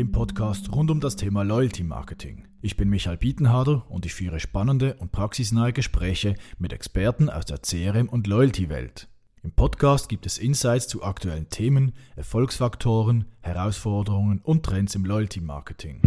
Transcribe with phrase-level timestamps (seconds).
[0.00, 2.48] dem Podcast rund um das Thema Loyalty Marketing.
[2.62, 7.58] Ich bin Michael Bietenharder und ich führe spannende und praxisnahe Gespräche mit Experten aus der
[7.58, 9.08] CRM- und Loyalty-Welt.
[9.42, 16.00] Im Podcast gibt es Insights zu aktuellen Themen, Erfolgsfaktoren, Herausforderungen und Trends im Loyalty Marketing.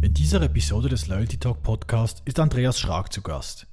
[0.00, 3.66] In dieser Episode des Loyalty Talk Podcast ist Andreas Schrag zu Gast.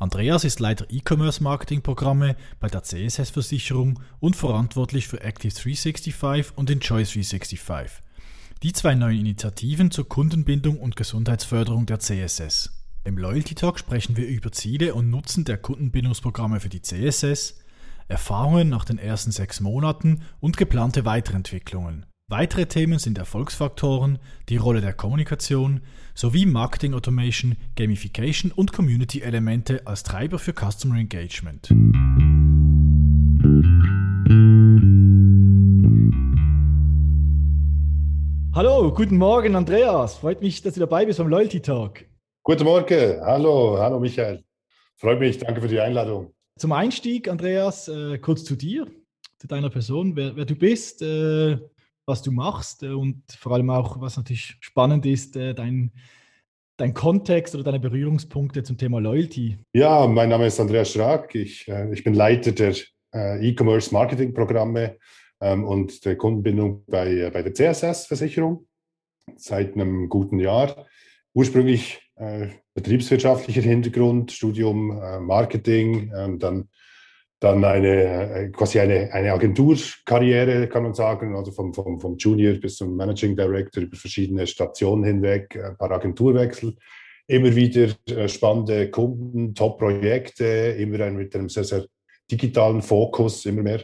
[0.00, 7.60] Andreas ist Leiter E-Commerce-Marketing-Programme bei der CSS-Versicherung und verantwortlich für Active 365 und Enjoy 365.
[8.62, 12.82] Die zwei neuen Initiativen zur Kundenbindung und Gesundheitsförderung der CSS.
[13.04, 17.58] Im Loyalty Talk sprechen wir über Ziele und Nutzen der Kundenbindungsprogramme für die CSS,
[18.08, 22.06] Erfahrungen nach den ersten sechs Monaten und geplante Weiterentwicklungen.
[22.32, 25.80] Weitere Themen sind Erfolgsfaktoren, die Rolle der Kommunikation
[26.14, 31.70] sowie Marketing Automation, Gamification und Community-Elemente als Treiber für Customer Engagement.
[38.54, 40.14] Hallo, guten Morgen Andreas.
[40.14, 42.04] Freut mich, dass du dabei bist beim Loyalty Talk.
[42.44, 43.20] Guten Morgen.
[43.22, 44.44] Hallo, hallo Michael.
[44.94, 46.32] Freut mich, danke für die Einladung.
[46.56, 48.86] Zum Einstieg, Andreas, äh, kurz zu dir,
[49.40, 51.58] zu deiner Person, wer, wer du bist, äh,
[52.10, 55.92] was du machst äh, und vor allem auch, was natürlich spannend ist, äh, dein,
[56.76, 59.56] dein Kontext oder deine Berührungspunkte zum Thema Loyalty.
[59.72, 61.34] Ja, mein Name ist Andreas Schrag.
[61.34, 62.74] Ich, äh, ich bin Leiter der
[63.12, 64.96] E-Commerce Marketing Programme
[65.40, 68.68] ähm, und der Kundenbindung bei, bei der CSS-Versicherung
[69.36, 70.86] seit einem guten Jahr.
[71.34, 76.68] Ursprünglich äh, betriebswirtschaftlicher Hintergrund, Studium äh, Marketing, ähm, dann
[77.40, 82.54] dann eine äh, quasi eine, eine Agenturkarriere, kann man sagen, also vom, vom, vom Junior
[82.54, 86.76] bis zum Managing Director über verschiedene Stationen hinweg, ein paar Agenturwechsel,
[87.26, 91.86] immer wieder äh, spannende Kunden, Top-Projekte, immer mit einem sehr, sehr
[92.30, 93.82] digitalen Fokus, immer mehr.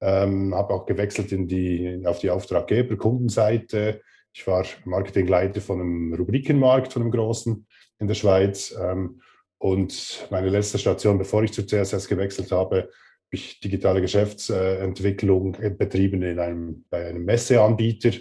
[0.00, 4.02] Ähm, habe auch gewechselt in die, auf die Auftraggeber-Kundenseite.
[4.32, 7.66] Ich war Marketingleiter von einem Rubrikenmarkt, von einem großen
[7.98, 8.76] in der Schweiz.
[8.80, 9.20] Ähm,
[9.58, 12.90] und meine letzte Station, bevor ich zu CSS gewechselt habe, habe
[13.30, 18.12] ich digitale Geschäftsentwicklung betrieben in einem, bei einem Messeanbieter.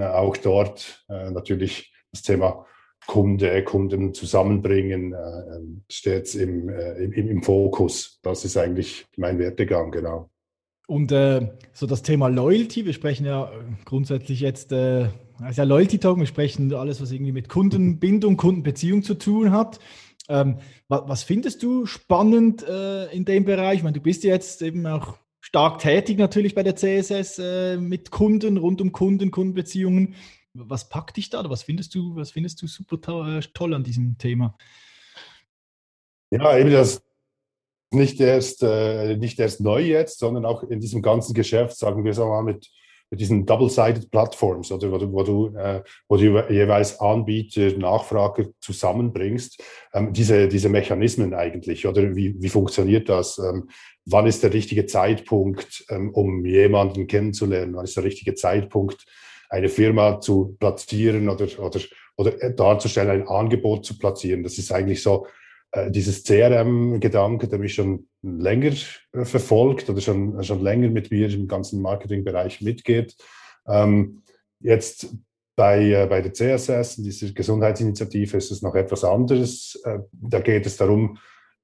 [0.00, 2.66] Auch dort äh, natürlich das Thema
[3.06, 8.18] Kunde, Kunden zusammenbringen äh, steht im, äh, im, im, Fokus.
[8.22, 10.30] Das ist eigentlich mein Wertegang, genau.
[10.88, 13.50] Und äh, so das Thema Loyalty, wir sprechen ja
[13.84, 15.08] grundsätzlich jetzt, äh,
[15.40, 19.78] also ja Loyalty Talk, wir sprechen alles, was irgendwie mit Kundenbindung, Kundenbeziehung zu tun hat.
[20.28, 23.78] Ähm, was, findest du spannend äh, in dem Bereich?
[23.78, 28.10] Ich meine, du bist jetzt eben auch stark tätig natürlich bei der CSS äh, mit
[28.10, 30.14] Kunden, rund um Kunden, Kundenbeziehungen.
[30.54, 33.74] Was packt dich da oder was findest du, was findest du super to äh, toll
[33.74, 34.56] an diesem Thema?
[36.30, 37.02] Ja, eben das
[37.92, 42.14] nicht erst, äh, nicht erst neu jetzt, sondern auch in diesem ganzen Geschäft, sagen wir
[42.14, 42.68] so mal, mit
[43.10, 48.46] mit diesen Double-Sided Platforms, oder wo du, wo du, äh, wo du jeweils Anbieter, Nachfrager
[48.60, 49.62] zusammenbringst,
[49.94, 53.38] ähm, diese, diese Mechanismen eigentlich, oder wie, wie funktioniert das?
[53.38, 53.68] Ähm,
[54.04, 57.74] wann ist der richtige Zeitpunkt, ähm, um jemanden kennenzulernen?
[57.76, 59.04] Wann ist der richtige Zeitpunkt,
[59.48, 61.80] eine Firma zu platzieren oder, oder,
[62.16, 64.42] oder darzustellen, ein Angebot zu platzieren?
[64.42, 65.30] Das ist eigentlich so äh,
[65.90, 68.72] dieses CRM-Gedanke, der mich schon länger
[69.12, 73.16] äh, verfolgt oder schon, schon länger mit mir im ganzen Marketingbereich mitgeht.
[73.68, 74.22] Ähm,
[74.60, 75.08] jetzt
[75.56, 79.80] bei, äh, bei der CSS, dieser Gesundheitsinitiative, ist es noch etwas anderes.
[79.84, 81.18] Äh, da geht es darum,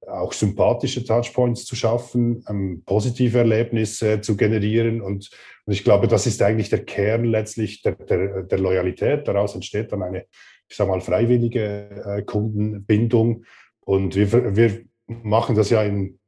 [0.07, 5.01] auch sympathische Touchpoints zu schaffen, ähm, positive Erlebnisse zu generieren.
[5.01, 5.29] Und,
[5.65, 9.27] und, ich glaube, das ist eigentlich der Kern letztlich der, der, der Loyalität.
[9.27, 10.25] Daraus entsteht dann eine,
[10.67, 13.45] ich sage mal, freiwillige äh, Kundenbindung.
[13.85, 16.19] Und wir, wir machen das ja in,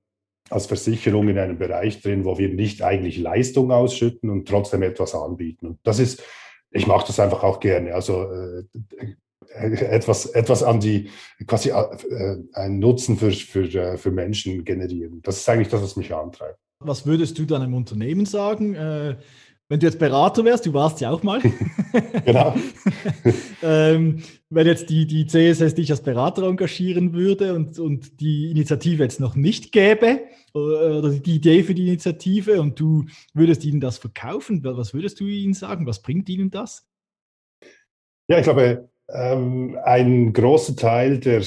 [0.49, 5.15] als Versicherung in einem Bereich drin, wo wir nicht eigentlich Leistung ausschütten und trotzdem etwas
[5.15, 5.67] anbieten.
[5.67, 6.23] Und das ist,
[6.71, 7.95] ich mache das einfach auch gerne.
[7.95, 8.63] Also äh,
[9.53, 11.09] etwas, etwas an die,
[11.47, 15.21] quasi äh, einen Nutzen für, für, äh, für Menschen generieren.
[15.23, 16.59] Das ist eigentlich das, was mich antreibt.
[16.79, 18.75] Was würdest du dann im Unternehmen sagen?
[18.75, 19.15] Äh,
[19.67, 21.41] wenn du jetzt Berater wärst, du warst ja auch mal.
[22.25, 22.55] genau.
[23.63, 24.21] ähm,
[24.55, 29.19] wenn jetzt die, die CSS dich als Berater engagieren würde und, und die Initiative jetzt
[29.19, 30.21] noch nicht gäbe,
[30.53, 33.03] oder die Idee für die Initiative und du
[33.33, 35.85] würdest ihnen das verkaufen, was würdest du ihnen sagen?
[35.85, 36.87] Was bringt ihnen das?
[38.29, 41.43] Ja, ich glaube, ähm, ein großer Teil der,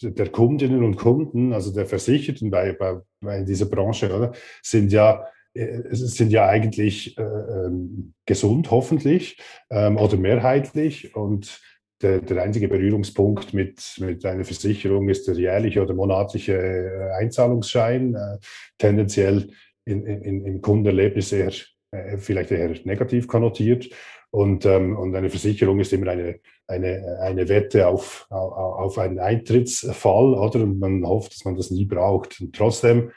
[0.00, 4.32] der Kundinnen und Kunden, also der Versicherten bei, bei, bei dieser Branche, oder,
[4.62, 9.38] sind ja äh, sind ja eigentlich äh, ähm, gesund, hoffentlich,
[9.68, 11.14] ähm, oder mehrheitlich.
[11.14, 11.60] Und
[12.02, 18.14] der, der, einzige Berührungspunkt mit, mit einer Versicherung ist der jährliche oder monatliche äh, Einzahlungsschein.
[18.14, 18.38] Äh,
[18.78, 19.50] tendenziell
[19.84, 21.52] in, in, im Kundenerlebnis eher,
[21.92, 23.88] äh, vielleicht eher negativ konnotiert.
[24.30, 30.34] Und, ähm, und eine Versicherung ist immer eine, eine, eine Wette auf, auf, einen Eintrittsfall,
[30.34, 30.62] oder?
[30.62, 32.40] Und man hofft, dass man das nie braucht.
[32.40, 33.10] Und trotzdem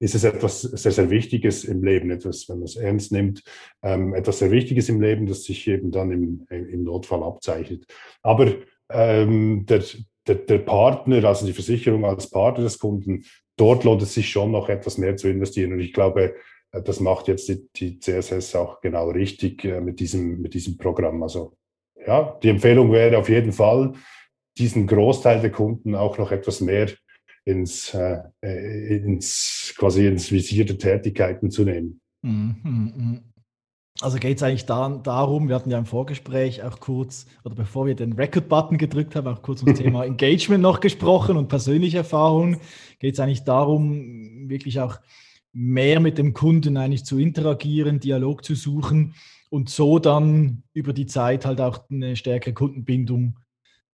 [0.00, 3.42] ist es etwas sehr, sehr Wichtiges im Leben, etwas, wenn man es ernst nimmt,
[3.82, 7.86] ähm, etwas sehr Wichtiges im Leben, das sich eben dann im, im Notfall abzeichnet.
[8.22, 8.52] Aber
[8.90, 9.82] ähm, der,
[10.26, 13.24] der, der Partner, also die Versicherung als Partner des Kunden,
[13.56, 15.72] dort lohnt es sich schon noch etwas mehr zu investieren.
[15.72, 16.36] Und ich glaube,
[16.72, 20.78] äh, das macht jetzt die, die CSS auch genau richtig äh, mit, diesem, mit diesem
[20.78, 21.22] Programm.
[21.22, 21.56] Also
[22.06, 23.92] ja, die Empfehlung wäre auf jeden Fall,
[24.56, 26.88] diesen Großteil der Kunden auch noch etwas mehr
[27.48, 32.00] ins, äh, ins quasi ins Visier der Tätigkeiten zu nehmen.
[32.22, 33.20] Mhm, mhm.
[34.00, 37.86] Also geht es eigentlich da, darum, wir hatten ja im Vorgespräch auch kurz, oder bevor
[37.86, 42.58] wir den Record-Button gedrückt haben, auch kurz ums Thema Engagement noch gesprochen und persönliche Erfahrungen.
[43.00, 45.00] Geht es eigentlich darum, wirklich auch
[45.52, 49.14] mehr mit dem Kunden eigentlich zu interagieren, Dialog zu suchen
[49.50, 53.38] und so dann über die Zeit halt auch eine stärkere Kundenbindung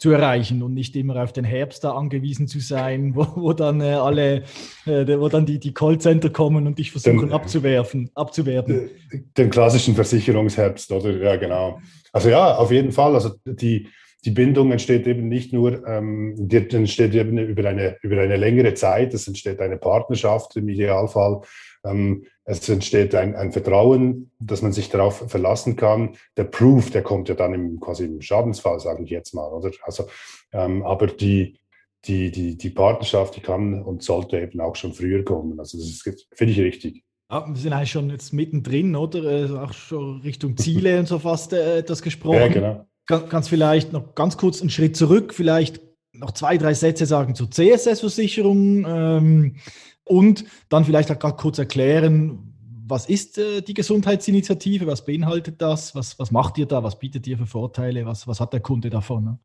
[0.05, 3.81] zu erreichen und nicht immer auf den Herbst da angewiesen zu sein, wo, wo dann
[3.81, 4.43] äh, alle,
[4.85, 8.91] äh, wo dann die, die Callcenter kommen und dich versuchen den, abzuwerfen, abzuwerben.
[9.35, 11.11] Den klassischen Versicherungsherbst, oder?
[11.17, 11.81] Ja, genau.
[12.13, 13.15] Also ja, auf jeden Fall.
[13.15, 13.89] Also die,
[14.27, 18.75] die Bindung entsteht eben nicht nur, ähm, die entsteht eben über eine, über eine längere
[18.75, 21.41] Zeit, es entsteht eine Partnerschaft im Idealfall.
[21.83, 26.17] Ähm, es entsteht ein, ein, Vertrauen, dass man sich darauf verlassen kann.
[26.37, 29.71] Der Proof, der kommt ja dann im, quasi im Schadensfall, sage ich jetzt mal, oder?
[29.83, 30.07] Also,
[30.53, 31.59] ähm, aber die,
[32.05, 35.59] die, die, die Partnerschaft, die kann und sollte eben auch schon früher kommen.
[35.59, 36.03] Also das
[36.35, 37.03] finde ich richtig.
[37.31, 39.23] Ja, wir sind eigentlich schon jetzt mittendrin, oder?
[39.23, 42.37] Also auch schon Richtung Ziele und so fast äh, etwas gesprochen.
[42.37, 42.87] Ja, genau.
[43.07, 45.81] Ganz vielleicht noch ganz kurz einen Schritt zurück, vielleicht
[46.15, 48.87] noch zwei, drei Sätze sagen zur CSS-Versicherung.
[48.87, 49.57] Ähm,
[50.05, 52.55] und dann vielleicht auch gerade kurz erklären,
[52.87, 57.27] was ist äh, die Gesundheitsinitiative, was beinhaltet das, was, was macht ihr da, was bietet
[57.27, 59.25] ihr für Vorteile, was, was hat der Kunde davon?
[59.25, 59.39] Ne?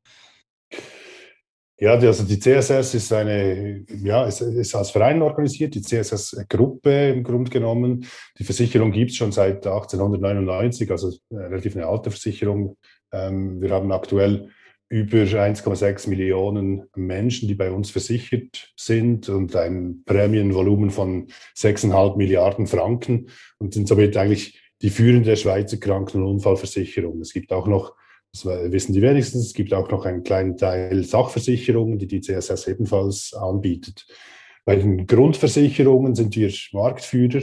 [1.82, 7.24] Ja, also die CSS ist eine, ja, ist, ist als Verein organisiert, die CSS-Gruppe im
[7.24, 8.06] Grunde genommen.
[8.38, 12.76] Die Versicherung gibt es schon seit 1899, also äh, relativ eine alte Versicherung.
[13.14, 14.50] Ähm, wir haben aktuell
[14.90, 22.66] über 1,6 Millionen Menschen, die bei uns versichert sind und ein Prämienvolumen von 6,5 Milliarden
[22.66, 27.22] Franken und sind somit eigentlich die führende Schweizer Kranken- und Unfallversicherung.
[27.22, 27.96] Es gibt auch noch,
[28.34, 32.68] das wissen die wenigsten, es gibt auch noch einen kleinen Teil Sachversicherungen, die die CSS
[32.68, 34.08] ebenfalls anbietet.
[34.66, 37.42] Bei den Grundversicherungen sind wir Marktführer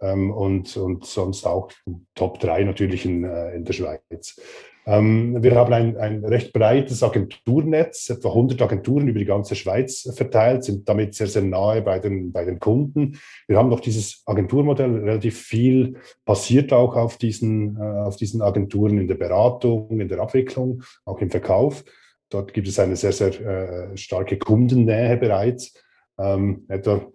[0.00, 1.70] ähm, und, und sonst auch
[2.14, 4.40] Top 3 natürlich in, äh, in der Schweiz.
[4.88, 10.08] Ähm, wir haben ein, ein recht breites Agenturnetz, etwa 100 Agenturen über die ganze Schweiz
[10.14, 13.18] verteilt, sind damit sehr, sehr nahe bei den, bei den Kunden.
[13.48, 18.98] Wir haben noch dieses Agenturmodell, relativ viel passiert auch auf diesen, äh, auf diesen Agenturen
[18.98, 21.84] in der Beratung, in der Abwicklung, auch im Verkauf.
[22.30, 25.74] Dort gibt es eine sehr, sehr äh, starke Kundennähe bereits.
[26.18, 27.06] Ähm, etwa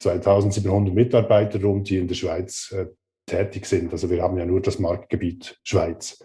[0.00, 2.86] 2700 Mitarbeiter rund, die in der Schweiz äh,
[3.26, 3.92] tätig sind.
[3.92, 6.18] Also wir haben ja nur das Marktgebiet Schweiz.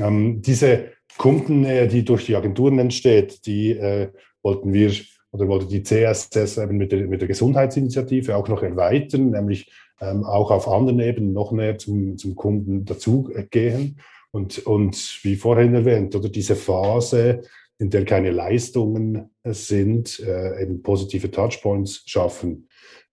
[0.00, 4.08] Ähm, diese Kundennähe, die durch die Agenturen entsteht, die äh,
[4.42, 4.92] wollten wir
[5.32, 10.24] oder wollte die CSS eben mit der, mit der Gesundheitsinitiative auch noch erweitern, nämlich ähm,
[10.24, 14.00] auch auf anderen Ebenen noch näher zum, zum Kunden dazugehen.
[14.32, 17.42] Und, und wie vorhin erwähnt, oder diese Phase,
[17.78, 22.68] in der keine Leistungen sind, äh, eben positive Touchpoints schaffen.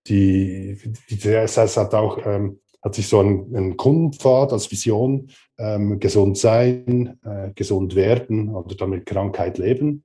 [0.08, 0.77] Die,
[1.10, 6.38] die CSS hat auch ähm, hat sich so einen, einen Kundenpfad als Vision, ähm, gesund
[6.38, 10.03] sein, äh, gesund werden oder dann mit Krankheit leben.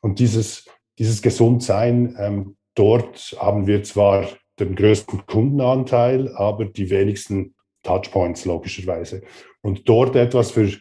[0.00, 0.66] Und dieses,
[0.98, 4.26] dieses Gesundsein, ähm, dort haben wir zwar
[4.58, 9.22] den größten Kundenanteil, aber die wenigsten Touchpoints logischerweise.
[9.60, 10.72] Und dort etwas für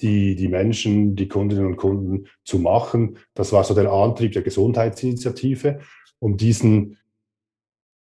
[0.00, 4.42] die, die Menschen, die Kundinnen und Kunden zu machen, das war so der Antrieb der
[4.42, 5.80] Gesundheitsinitiative,
[6.18, 6.98] um diesen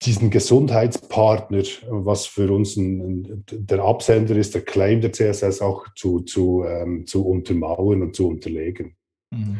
[0.06, 5.86] diesen Gesundheitspartner, was für uns ein, ein, der Absender ist, der Claim der CSS auch
[5.94, 8.96] zu, zu, ähm, zu untermauern und zu unterlegen.
[9.30, 9.58] Mhm.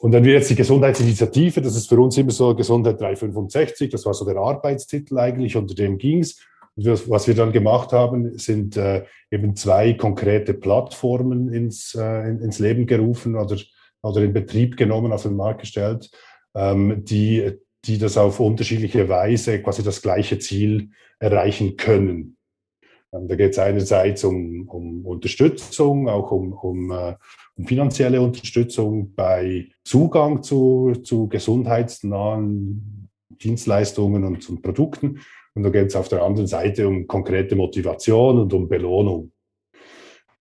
[0.00, 4.06] Und wenn wir jetzt die Gesundheitsinitiative, das ist für uns immer so Gesundheit 365, das
[4.06, 6.40] war so der Arbeitstitel eigentlich, unter dem ging es.
[6.76, 12.86] Was wir dann gemacht haben, sind äh, eben zwei konkrete Plattformen ins, äh, ins Leben
[12.86, 13.56] gerufen oder,
[14.02, 16.08] oder in Betrieb genommen, auf den Markt gestellt,
[16.54, 17.58] ähm, die
[17.88, 22.36] die das auf unterschiedliche Weise quasi das gleiche Ziel erreichen können.
[23.12, 27.14] Ähm, da geht es einerseits um, um Unterstützung, auch um, um, uh,
[27.56, 35.20] um, finanzielle Unterstützung bei Zugang zu, zu gesundheitsnahen Dienstleistungen und, und Produkten
[35.54, 39.32] Und da geht es auf der anderen Seite um konkrete Motivation und um Belohnung.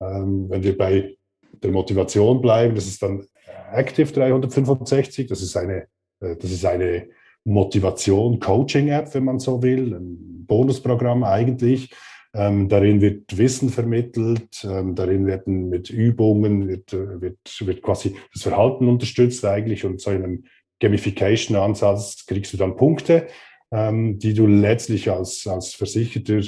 [0.01, 1.17] Ähm, wenn wir bei
[1.51, 3.25] der Motivation bleiben, das ist dann
[3.71, 5.87] Active 365, das ist eine,
[6.19, 7.07] äh, das ist eine
[7.47, 11.93] Motivation-Coaching-App, wenn man so will, ein Bonusprogramm eigentlich.
[12.33, 18.15] Ähm, darin wird Wissen vermittelt, ähm, darin werden mit Übungen, wird, äh, wird, wird quasi
[18.33, 20.43] das Verhalten unterstützt eigentlich und so in einem
[20.79, 23.27] Gamification-Ansatz kriegst du dann Punkte,
[23.71, 26.41] ähm, die du letztlich als, als Versicherter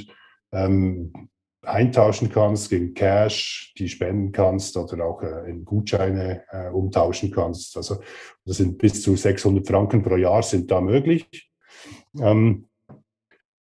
[0.52, 1.14] ähm,
[1.62, 7.76] eintauschen kannst gegen Cash, die spenden kannst oder auch äh, in Gutscheine äh, umtauschen kannst.
[7.76, 7.98] Also
[8.46, 11.52] das sind bis zu 600 Franken pro Jahr sind da möglich.
[12.20, 12.70] Ähm,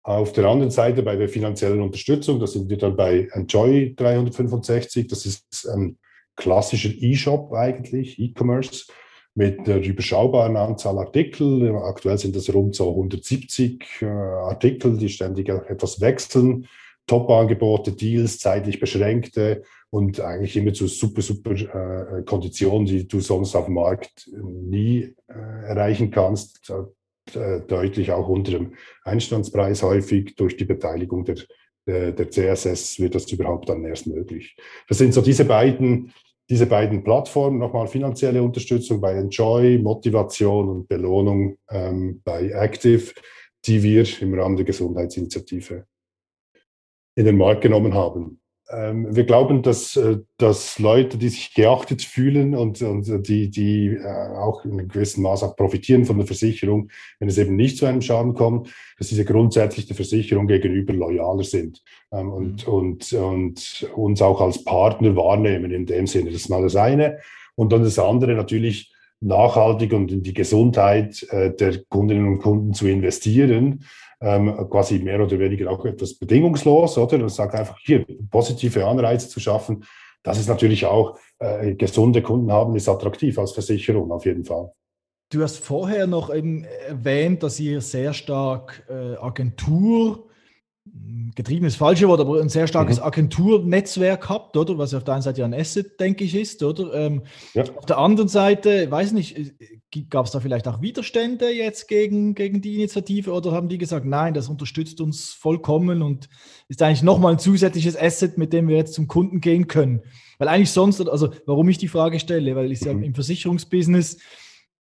[0.02, 5.08] auf der anderen Seite bei der finanziellen Unterstützung, da sind wir dann bei Enjoy 365.
[5.08, 5.98] Das ist ein
[6.36, 8.86] klassischer E-Shop eigentlich, E-Commerce
[9.34, 11.74] mit der überschaubaren Anzahl Artikel.
[11.76, 16.66] Aktuell sind das rund so 170 äh, Artikel, die ständig etwas wechseln.
[17.10, 23.56] Top-Angebote, Deals, zeitlich beschränkte und eigentlich immer zu super, super äh, Konditionen, die du sonst
[23.56, 26.72] auf dem Markt nie äh, erreichen kannst.
[27.34, 31.36] Äh, deutlich auch unter dem Einstandspreis häufig durch die Beteiligung der,
[31.86, 34.56] der, der CSS wird das überhaupt dann erst möglich.
[34.88, 36.12] Das sind so diese beiden,
[36.48, 43.12] diese beiden Plattformen, nochmal finanzielle Unterstützung bei Enjoy, Motivation und Belohnung ähm, bei Active,
[43.64, 45.86] die wir im Rahmen der Gesundheitsinitiative
[47.14, 48.40] in den Markt genommen haben.
[48.72, 53.88] Ähm, wir glauben, dass, äh, dass Leute, die sich geachtet fühlen und, und die, die
[53.88, 56.88] äh, auch in einem gewissen Maß auch profitieren von der Versicherung,
[57.18, 61.42] wenn es eben nicht zu einem Schaden kommt, dass diese grundsätzlich der Versicherung gegenüber loyaler
[61.42, 62.72] sind ähm, und, mhm.
[62.72, 66.30] und, und uns auch als Partner wahrnehmen in dem Sinne.
[66.30, 67.18] Das ist mal das eine.
[67.56, 72.74] Und dann das andere natürlich nachhaltig und in die Gesundheit äh, der Kundinnen und Kunden
[72.74, 73.84] zu investieren
[74.20, 77.16] ähm, quasi mehr oder weniger auch etwas bedingungslos, oder?
[77.16, 79.84] Und sagt einfach hier positive Anreize zu schaffen.
[80.22, 84.70] Das ist natürlich auch äh, gesunde Kunden haben, ist attraktiv als Versicherung auf jeden Fall.
[85.32, 90.28] Du hast vorher noch eben erwähnt, dass ihr sehr stark äh, Agentur
[91.34, 93.04] getrieben ist falsche Wort, aber ein sehr starkes mhm.
[93.04, 94.78] Agenturnetzwerk habt, oder?
[94.78, 96.92] Was auf der einen Seite ja ein Asset, denke ich, ist, oder?
[96.94, 97.22] Ähm,
[97.54, 97.64] ja.
[97.76, 102.34] Auf der anderen Seite, weiß nicht, äh, gab es da vielleicht auch Widerstände jetzt gegen,
[102.34, 106.28] gegen die Initiative oder haben die gesagt, nein, das unterstützt uns vollkommen und
[106.68, 110.02] ist eigentlich nochmal ein zusätzliches Asset, mit dem wir jetzt zum Kunden gehen können?
[110.38, 113.02] Weil eigentlich sonst, also warum ich die Frage stelle, weil ich ja mhm.
[113.02, 114.18] im Versicherungsbusiness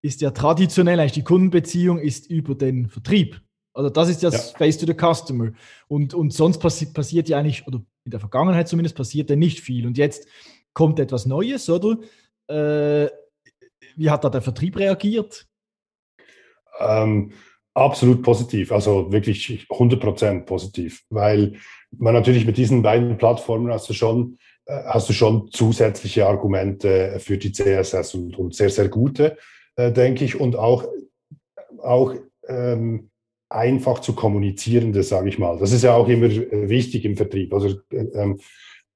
[0.02, 3.42] ist ja traditionell eigentlich die Kundenbeziehung ist über den Vertrieb.
[3.80, 4.58] Also das ist das ja.
[4.58, 5.54] Face to the Customer.
[5.88, 9.62] Und, und sonst passi passiert ja eigentlich, oder in der Vergangenheit zumindest, passiert ja nicht
[9.62, 9.88] viel.
[9.88, 10.28] Und jetzt
[10.74, 11.98] kommt etwas Neues, oder?
[12.50, 13.10] Äh,
[13.96, 15.48] wie hat da der Vertrieb reagiert?
[16.78, 17.32] Ähm,
[17.74, 21.54] absolut positiv, also wirklich 100% positiv, weil
[21.98, 27.18] man natürlich mit diesen beiden Plattformen hast du schon, äh, hast du schon zusätzliche Argumente
[27.20, 29.38] für die CSS und, und sehr, sehr gute,
[29.78, 30.84] äh, denke ich, und auch,
[31.82, 32.14] auch
[32.46, 33.09] ähm,
[33.50, 35.58] einfach zu kommunizierende, sage ich mal.
[35.58, 37.54] Das ist ja auch immer äh, wichtig im Vertrieb.
[37.54, 38.40] Also ähm,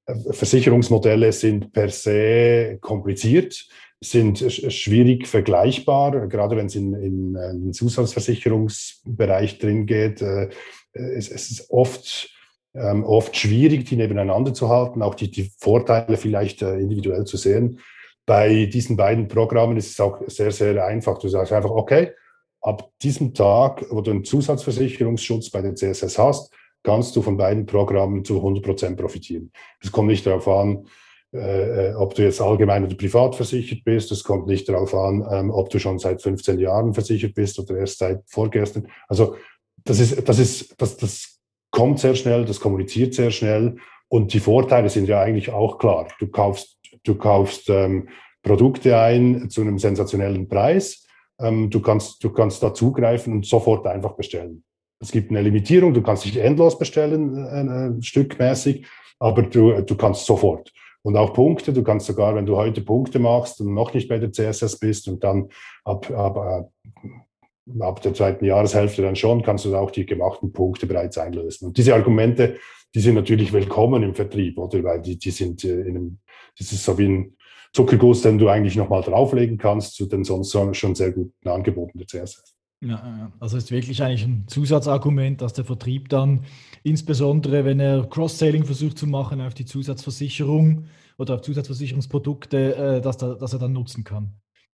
[0.05, 3.67] Versicherungsmodelle sind per se kompliziert,
[4.01, 10.21] sind schwierig vergleichbar, gerade wenn es in, in, in den Zusatzversicherungsbereich drin geht.
[10.21, 10.49] Äh,
[10.93, 12.29] es, es ist oft,
[12.75, 17.37] ähm, oft schwierig, die nebeneinander zu halten, auch die, die Vorteile vielleicht äh, individuell zu
[17.37, 17.79] sehen.
[18.25, 21.17] Bei diesen beiden Programmen ist es auch sehr, sehr einfach.
[21.17, 22.11] Du sagst einfach, okay,
[22.63, 27.65] ab diesem Tag, wo du einen Zusatzversicherungsschutz bei der CSS hast, kannst du von beiden
[27.65, 29.51] Programmen zu 100 Prozent profitieren.
[29.81, 30.87] Es kommt nicht darauf an,
[31.33, 34.11] äh, äh, ob du jetzt allgemein oder privat versichert bist.
[34.11, 37.77] Es kommt nicht darauf an, ähm, ob du schon seit 15 Jahren versichert bist oder
[37.77, 38.87] erst seit vorgestern.
[39.07, 39.35] Also
[39.83, 41.39] das ist, das ist, das, das
[41.71, 43.77] kommt sehr schnell, das kommuniziert sehr schnell
[44.07, 46.07] und die Vorteile sind ja eigentlich auch klar.
[46.19, 48.09] Du kaufst, du kaufst ähm,
[48.43, 51.02] Produkte ein zu einem sensationellen Preis
[51.43, 54.63] ähm, du, kannst, du kannst da zugreifen und sofort einfach bestellen.
[54.99, 58.85] Es gibt eine Limitierung, du kannst nicht endlos bestellen, äh, äh, stückmäßig,
[59.19, 60.71] aber du, du kannst sofort.
[61.01, 64.19] Und auch Punkte, du kannst sogar, wenn du heute Punkte machst und noch nicht bei
[64.19, 65.49] der CSS bist und dann
[65.83, 70.87] ab, ab, äh, ab der zweiten Jahreshälfte dann schon, kannst du auch die gemachten Punkte
[70.87, 71.67] bereits einlösen.
[71.67, 72.55] Und diese Argumente,
[72.95, 74.81] die sind natürlich willkommen im Vertrieb, oder?
[74.83, 76.19] Weil die, die sind äh, in einem,
[76.57, 77.35] das ist so wie ein,
[77.73, 82.07] Zuckerguss, den du eigentlich nochmal drauflegen kannst zu den sonst schon sehr guten Angeboten der
[82.07, 82.55] CSS.
[82.85, 86.45] Ja, also ist wirklich eigentlich ein Zusatzargument, dass der Vertrieb dann
[86.83, 90.85] insbesondere, wenn er Cross-Selling versucht zu machen auf die Zusatzversicherung
[91.17, 94.33] oder auf Zusatzversicherungsprodukte, äh, dass, da, dass er dann nutzen kann.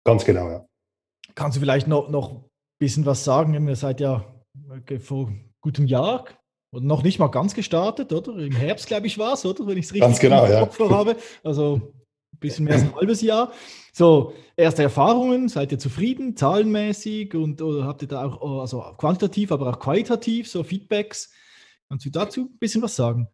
[0.04, 0.66] Ganz genau, ja.
[1.34, 2.44] Kannst du vielleicht noch, noch ein
[2.78, 3.68] bisschen was sagen?
[3.68, 4.26] Ihr seid ja
[5.00, 5.32] vor
[5.62, 6.26] gutem Jahr.
[6.72, 8.36] Und noch nicht mal ganz gestartet, oder?
[8.38, 9.66] Im Herbst, glaube ich, war es, oder?
[9.68, 10.90] Wenn ich es richtig ganz genau, im Kopf ja.
[10.90, 11.16] habe.
[11.44, 11.94] Also
[12.50, 13.52] bisschen mehr als ein halbes Jahr.
[13.92, 19.52] So, erste Erfahrungen, seid ihr zufrieden, zahlenmäßig und habt ihr da auch, oh, also quantitativ,
[19.52, 21.32] aber auch qualitativ, so Feedbacks?
[21.90, 23.28] Kannst du dazu ein bisschen was sagen?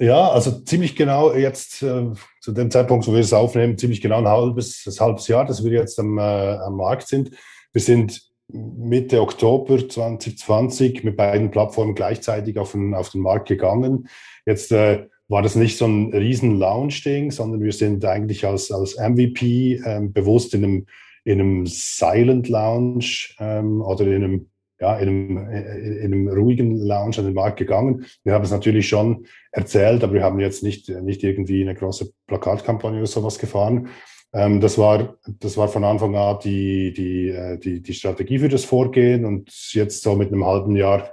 [0.00, 4.18] Ja, also ziemlich genau jetzt äh, zu dem Zeitpunkt, wo wir es aufnehmen, ziemlich genau
[4.18, 7.32] ein halbes, ein halbes Jahr, dass wir jetzt am, äh, am Markt sind.
[7.72, 14.08] Wir sind Mitte Oktober 2020 mit beiden Plattformen gleichzeitig auf den, auf den Markt gegangen.
[14.46, 18.98] Jetzt äh, war das nicht so ein riesen Launch-Ding, sondern wir sind eigentlich als, als
[18.98, 20.86] MVP ähm, bewusst in einem,
[21.24, 27.18] in einem Silent Lounge ähm, oder in einem, ja, in einem, in einem ruhigen Lounge
[27.18, 28.06] an den Markt gegangen.
[28.24, 32.10] Wir haben es natürlich schon erzählt, aber wir haben jetzt nicht, nicht irgendwie eine große
[32.26, 33.88] Plakatkampagne oder sowas gefahren.
[34.32, 38.48] Ähm, das, war, das war von Anfang an die, die, äh, die, die Strategie für
[38.48, 41.08] das Vorgehen und jetzt so mit einem halben Jahr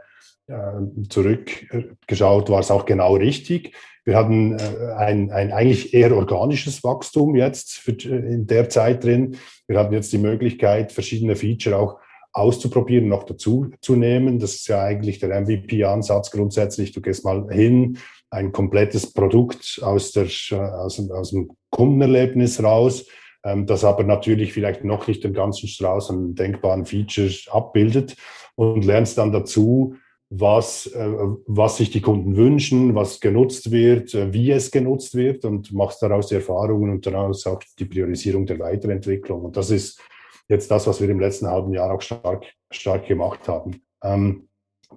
[0.48, 3.76] äh, zurückgeschaut war es auch genau richtig.
[4.08, 9.36] Wir hatten äh, ein, ein eigentlich eher organisches Wachstum jetzt für, in der Zeit drin.
[9.68, 12.00] Wir hatten jetzt die Möglichkeit, verschiedene Feature auch
[12.32, 14.40] auszuprobieren, noch dazu zu nehmen.
[14.40, 16.94] Das ist ja eigentlich der MVP-Ansatz grundsätzlich.
[16.94, 17.98] Du gehst mal hin,
[18.30, 23.08] ein komplettes Produkt aus, der, aus, aus dem Kundenerlebnis raus,
[23.44, 28.16] ähm, das aber natürlich vielleicht noch nicht den ganzen Strauß an denkbaren Features abbildet
[28.56, 29.96] und lernst dann dazu,
[30.30, 31.10] was, äh,
[31.46, 36.02] was sich die Kunden wünschen, was genutzt wird, äh, wie es genutzt wird und machst
[36.02, 39.46] daraus die Erfahrungen und daraus auch die Priorisierung der Weiterentwicklung.
[39.46, 40.02] Und das ist
[40.50, 43.82] jetzt das, was wir im letzten halben Jahr auch stark, stark gemacht haben.
[44.04, 44.50] Ähm,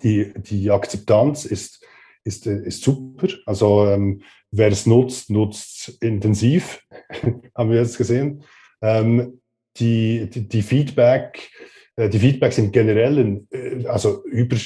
[0.03, 1.85] die, die Akzeptanz ist
[2.25, 3.29] ist, äh, ist super.
[3.47, 6.83] Also ähm, wer es nutzt, nutzt intensiv,
[7.55, 8.45] haben wir jetzt gesehen.
[8.83, 9.41] Ähm,
[9.77, 11.51] die, die, die, Feedback,
[11.97, 14.57] äh, die Feedbacks sind generell, in, äh, also über,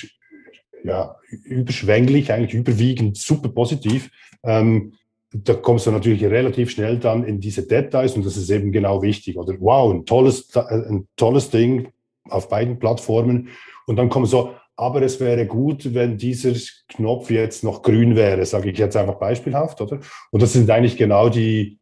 [0.84, 4.10] ja, überschwänglich, eigentlich überwiegend super positiv.
[4.44, 4.92] Ähm,
[5.32, 9.02] da kommst du natürlich relativ schnell dann in diese Details und das ist eben genau
[9.02, 9.36] wichtig.
[9.36, 11.88] Oder wow, ein tolles, ein tolles Ding
[12.28, 13.48] auf beiden Plattformen.
[13.86, 16.52] Und dann kommen so, aber es wäre gut, wenn dieser
[16.88, 20.00] Knopf jetzt noch grün wäre, sage ich jetzt einfach beispielhaft, oder?
[20.30, 21.78] Und das sind eigentlich genau die,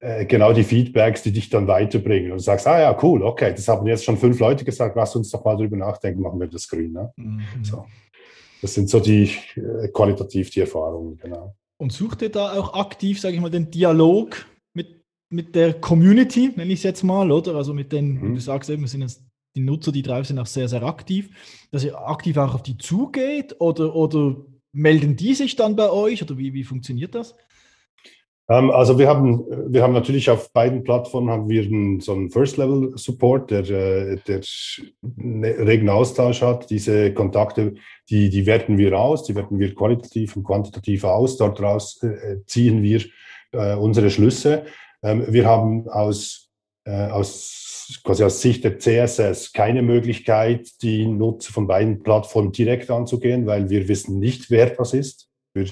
[0.00, 2.32] äh, genau die Feedbacks, die dich dann weiterbringen.
[2.32, 5.16] Und du sagst, ah ja, cool, okay, das haben jetzt schon fünf Leute gesagt, lass
[5.16, 6.92] uns doch mal drüber nachdenken, machen wir das grün.
[6.92, 7.12] Ne?
[7.16, 7.42] Mhm.
[7.62, 7.84] So.
[8.64, 11.54] Das sind so die äh, qualitativ die Erfahrungen, genau.
[11.76, 16.50] Und sucht ihr da auch aktiv, sage ich mal, den Dialog mit, mit der Community,
[16.56, 17.56] nenne ich es jetzt mal, oder?
[17.56, 18.34] Also mit den, mhm.
[18.36, 19.22] du sagst eben, wir sind jetzt
[19.54, 21.28] die Nutzer, die drauf sind, auch sehr, sehr aktiv,
[21.72, 24.34] dass ihr aktiv auch auf die zugeht oder, oder
[24.72, 27.34] melden die sich dann bei euch oder wie, wie funktioniert das?
[28.48, 32.30] Ähm, also wir haben, wir haben natürlich auf beiden Plattformen haben wir einen, so einen
[32.30, 34.40] First-Level-Support, der, äh, der
[35.66, 36.70] regen Austausch hat.
[36.70, 37.74] Diese Kontakte,
[38.10, 41.36] die, die werten wir aus, die werten wir qualitativ und quantitativ aus.
[41.36, 43.02] Daraus äh, ziehen wir
[43.52, 44.64] äh, unsere Schlüsse.
[45.02, 46.50] Ähm, wir haben aus,
[46.84, 52.90] äh, aus quasi aus Sicht der CSS keine Möglichkeit, die Nutzer von beiden Plattformen direkt
[52.90, 55.28] anzugehen, weil wir wissen nicht, wer das ist.
[55.54, 55.66] Wir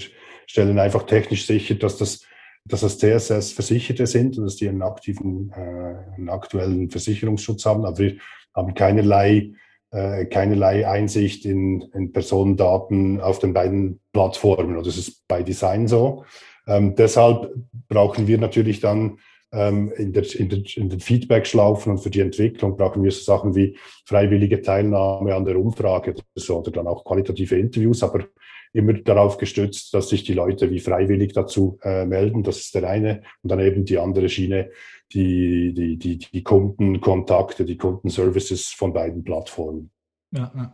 [0.47, 2.25] stellen einfach technisch sicher, dass das,
[2.65, 7.85] dass das CSS Versicherte sind und dass die einen aktiven, äh, einen aktuellen Versicherungsschutz haben,
[7.85, 8.17] aber wir
[8.55, 9.51] haben keinerlei,
[9.91, 14.77] äh, keinerlei Einsicht in, in Personendaten auf den beiden Plattformen.
[14.77, 16.25] Und das ist bei Design so.
[16.65, 17.53] Ähm, deshalb
[17.89, 19.19] brauchen wir natürlich dann
[19.53, 23.55] in, der, in, der, in den Feedback-Schlaufen und für die Entwicklung brauchen wir so Sachen
[23.55, 26.15] wie freiwillige Teilnahme an der Umfrage
[26.49, 28.25] oder dann auch qualitative Interviews, aber
[28.73, 32.41] immer darauf gestützt, dass sich die Leute wie freiwillig dazu äh, melden.
[32.41, 33.21] Das ist der eine.
[33.43, 34.71] Und dann eben die andere Schiene,
[35.13, 39.91] die, die, die, die Kundenkontakte, die Kundenservices von beiden Plattformen.
[40.31, 40.73] Ja, ja.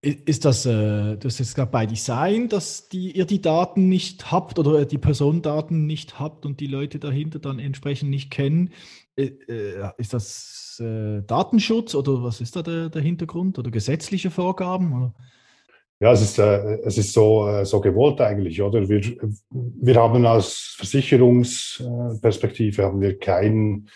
[0.00, 4.60] Ist das, äh, das ist gerade bei Design, dass die, ihr die Daten nicht habt
[4.60, 8.70] oder die Personendaten nicht habt und die Leute dahinter dann entsprechend nicht kennen?
[9.16, 14.30] Äh, äh, ist das äh, Datenschutz oder was ist da der, der Hintergrund oder gesetzliche
[14.30, 14.92] Vorgaben?
[14.92, 15.12] Oder?
[15.98, 18.88] Ja, es ist, äh, es ist so, äh, so gewollt eigentlich, oder?
[18.88, 19.02] Wir,
[19.50, 23.90] wir haben als Versicherungsperspektive haben wir keinen äh,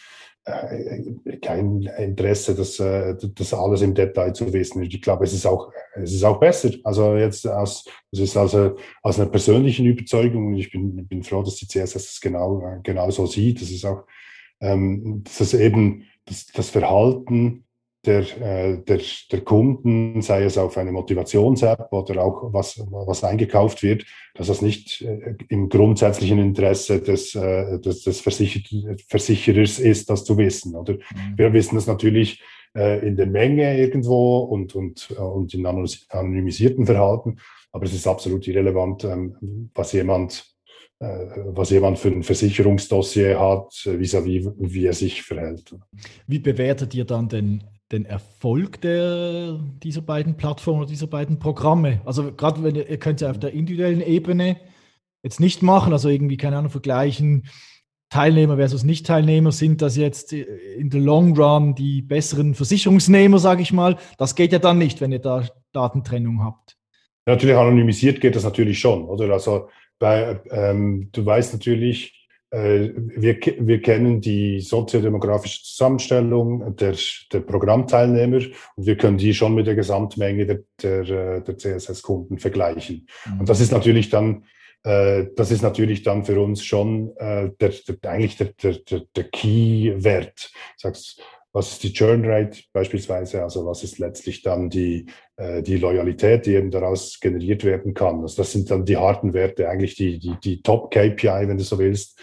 [0.45, 4.83] kein Interesse, das, äh, das alles im Detail zu wissen.
[4.83, 6.71] Ich glaube, es ist auch, es ist auch besser.
[6.83, 10.55] Also jetzt aus, das ist also aus einer persönlichen Überzeugung.
[10.55, 13.63] Ich bin, bin froh, dass die CSS das genau, genau so sieht.
[13.63, 14.05] Das ist auch,
[14.61, 17.65] ähm, dass eben das, das Verhalten
[18.05, 23.83] der, äh, der, der Kunden, sei es auf eine Motivations-App oder auch was, was eingekauft
[23.83, 28.61] wird, dass das nicht äh, im grundsätzlichen Interesse des, äh, des, des Versicher
[29.09, 30.75] Versicherers ist, das zu wissen.
[30.75, 30.99] Oder mhm.
[31.37, 32.43] wir wissen das natürlich
[32.77, 37.37] äh, in der Menge irgendwo und, und, und in anonymisierten Verhalten.
[37.71, 40.49] Aber es ist absolut irrelevant, ähm, was jemand
[41.05, 45.75] was jemand für ein Versicherungsdossier hat, vis-à-vis, -vis, wie er sich verhält.
[46.29, 52.01] Wie bewertet ihr dann den, den Erfolg der, dieser beiden Plattformen oder dieser beiden Programme?
[52.05, 54.57] Also gerade wenn ihr, ihr könnt ja auf der individuellen Ebene
[55.23, 57.45] jetzt nicht machen, also irgendwie, keine Ahnung, vergleichen,
[58.13, 63.73] Teilnehmer versus Nicht-Teilnehmer, sind das jetzt in the long run die besseren Versicherungsnehmer, sage ich
[63.73, 63.97] mal.
[64.19, 66.77] Das geht ja dann nicht, wenn ihr da Datentrennung habt.
[67.25, 69.33] natürlich anonymisiert geht das natürlich schon, oder?
[69.33, 72.22] Also bei, ähm, du weißt natürlich, äh,
[72.53, 76.95] wir, wir kennen die soziodemografische Zusammenstellung der,
[77.33, 78.41] der Programmteilnehmer
[78.77, 83.07] und wir können die schon mit der Gesamtmenge der, der, der CSS-Kunden vergleichen.
[83.25, 83.41] Mhm.
[83.41, 84.45] Und das ist natürlich dann
[84.85, 89.25] äh, das ist natürlich dann für uns schon äh, der, der, eigentlich der, der, der
[89.25, 90.51] Key-Wert.
[90.77, 93.43] Sagst, was ist die Churn Rate beispielsweise?
[93.43, 98.23] Also was ist letztlich dann die, äh, die Loyalität, die eben daraus generiert werden kann?
[98.23, 101.79] Also das sind dann die harten Werte, eigentlich die, die, die Top-KPI, wenn du so
[101.79, 102.19] willst.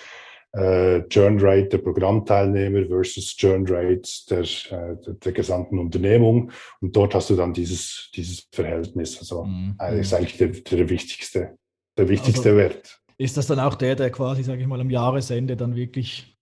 [0.51, 6.51] Äh, Churn Rate der Programmteilnehmer versus Churn Rate der, äh, der, gesamten Unternehmung.
[6.81, 9.19] Und dort hast du dann dieses, dieses Verhältnis.
[9.19, 9.75] Also mhm.
[9.79, 11.57] äh, ist eigentlich der, der wichtigste
[11.99, 13.01] der wichtigste also, Wert.
[13.17, 16.38] Ist das dann auch der, der quasi, sage ich mal, am Jahresende dann wirklich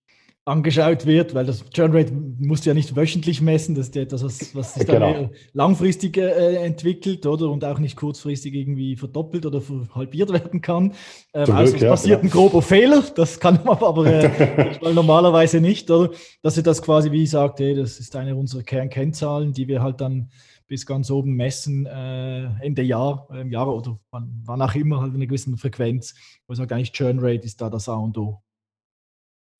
[0.48, 4.02] angeschaut wird, weil das Churn Rate musst du ja nicht wöchentlich messen, das ist ja
[4.02, 5.12] etwas, was, was sich genau.
[5.12, 7.50] dann langfristig äh, entwickelt, oder?
[7.50, 9.62] Und auch nicht kurzfristig irgendwie verdoppelt oder
[9.94, 10.94] halbiert werden kann.
[11.34, 12.24] Ähm, also es ja, passiert ja.
[12.24, 16.10] ein grober Fehler, das kann man aber äh, normalerweise nicht, oder?
[16.42, 20.00] Dass ihr das quasi, wie gesagt, hey, das ist eine unserer Kernkennzahlen, die wir halt
[20.00, 20.30] dann
[20.66, 25.00] bis ganz oben messen, äh, Ende Jahr, äh, im Jahr oder wann, wann auch immer,
[25.00, 26.14] halt eine gewisse Frequenz.
[26.46, 28.42] Wo ich sage, eigentlich Churn Rate ist da das A und O.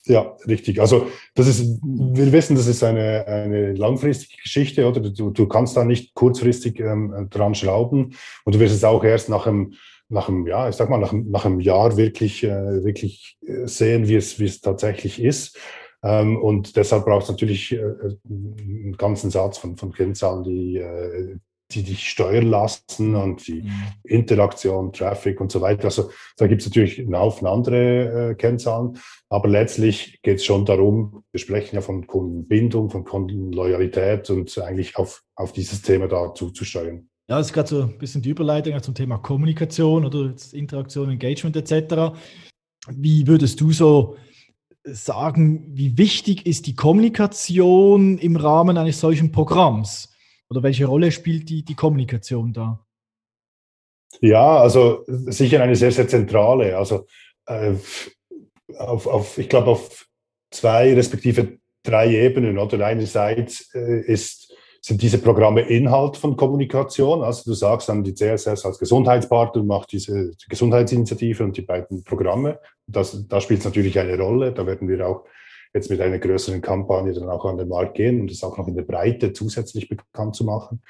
[0.05, 0.79] Ja, richtig.
[0.79, 5.01] Also das ist, wir wissen, das ist eine, eine langfristige Geschichte, oder?
[5.01, 9.29] Du, du kannst da nicht kurzfristig ähm, dran schrauben und du wirst es auch erst
[9.29, 9.73] nach einem,
[10.07, 14.07] nach einem, ja, ich sag mal, nach, nach einem Jahr wirklich, äh, wirklich äh, sehen,
[14.07, 15.59] wie es, wie es tatsächlich ist.
[16.01, 21.35] Ähm, und deshalb braucht es natürlich äh, einen ganzen Satz von, von Kennzahlen, die, äh,
[21.71, 23.71] die dich steuern lassen und die mhm.
[24.03, 25.85] Interaktion, Traffic und so weiter.
[25.85, 28.97] Also da gibt es natürlich einen Haufen andere äh, Kennzahlen,
[29.29, 34.97] aber letztlich geht es schon darum, wir sprechen ja von Kundenbindung, von Kundenloyalität und eigentlich
[34.97, 37.07] auf, auf dieses Thema da zuzusteuern.
[37.29, 41.55] Ja, das ist gerade so ein bisschen die Überleitung zum Thema Kommunikation oder Interaktion, Engagement
[41.55, 42.17] etc.
[42.89, 44.15] Wie würdest du so
[44.83, 50.09] sagen, wie wichtig ist die Kommunikation im Rahmen eines solchen Programms?
[50.49, 52.85] Oder welche Rolle spielt die, die Kommunikation da?
[54.21, 56.77] Ja, also sicher eine sehr, sehr zentrale.
[56.77, 57.05] Also
[57.45, 57.73] äh,
[58.77, 60.07] auf, auf, ich glaube, auf
[60.51, 62.57] zwei respektive drei Ebenen.
[62.57, 64.49] Oder einerseits äh, ist
[64.81, 67.21] sind diese Programme Inhalt von Kommunikation.
[67.21, 72.59] Also du sagst dann die CSS als Gesundheitspartner macht diese Gesundheitsinitiative und die beiden Programme.
[72.87, 74.53] Das, da spielt es natürlich eine Rolle.
[74.53, 75.25] Da werden wir auch
[75.73, 78.67] jetzt mit einer größeren Kampagne dann auch an den Markt gehen, um das auch noch
[78.67, 80.81] in der Breite zusätzlich bekannt zu machen.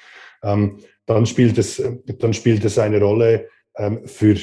[0.42, 1.82] Ähm, dann, spielt es,
[2.18, 4.36] dann spielt es eine Rolle ähm, für,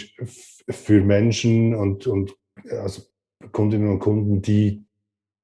[0.69, 2.35] für Menschen und, und
[2.69, 3.01] also
[3.51, 4.83] Kundinnen und Kunden, die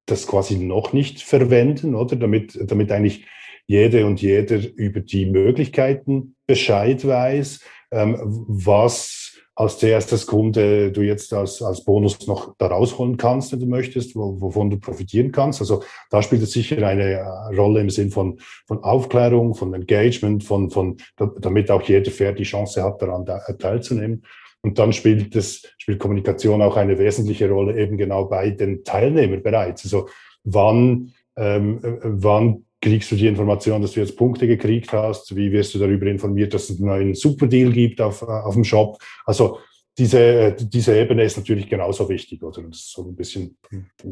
[0.06, 2.16] das quasi noch nicht verwenden, oder?
[2.16, 3.26] Damit, damit eigentlich
[3.66, 9.23] jede und jeder über die Möglichkeiten Bescheid weiß, ähm, was
[9.56, 14.42] als CSS-Kunde du jetzt als, als Bonus noch da rausholen kannst, wenn du möchtest, wo,
[14.42, 15.62] wovon du profitieren kannst.
[15.62, 20.44] Also da spielt es sicher eine äh, Rolle im Sinn von, von Aufklärung, von Engagement,
[20.44, 23.26] von, von, damit auch jeder fair die Chance hat, daran
[23.60, 24.24] teilzunehmen.
[24.62, 29.44] Und dann spielt das, spielt Kommunikation auch eine wesentliche Rolle eben genau bei den Teilnehmern
[29.44, 29.84] bereits.
[29.84, 30.08] Also
[30.44, 35.34] wann, ähm, äh, wann kriegst du die Information, dass du jetzt Punkte gekriegt hast?
[35.36, 38.66] Wie wirst du darüber informiert, dass es einen neuen Superdeal gibt auf, äh, auf dem
[38.66, 38.98] Shop?
[39.26, 39.60] Also
[39.98, 42.62] diese, äh, diese Ebene ist natürlich genauso wichtig, oder?
[42.64, 43.58] Das ist so ein bisschen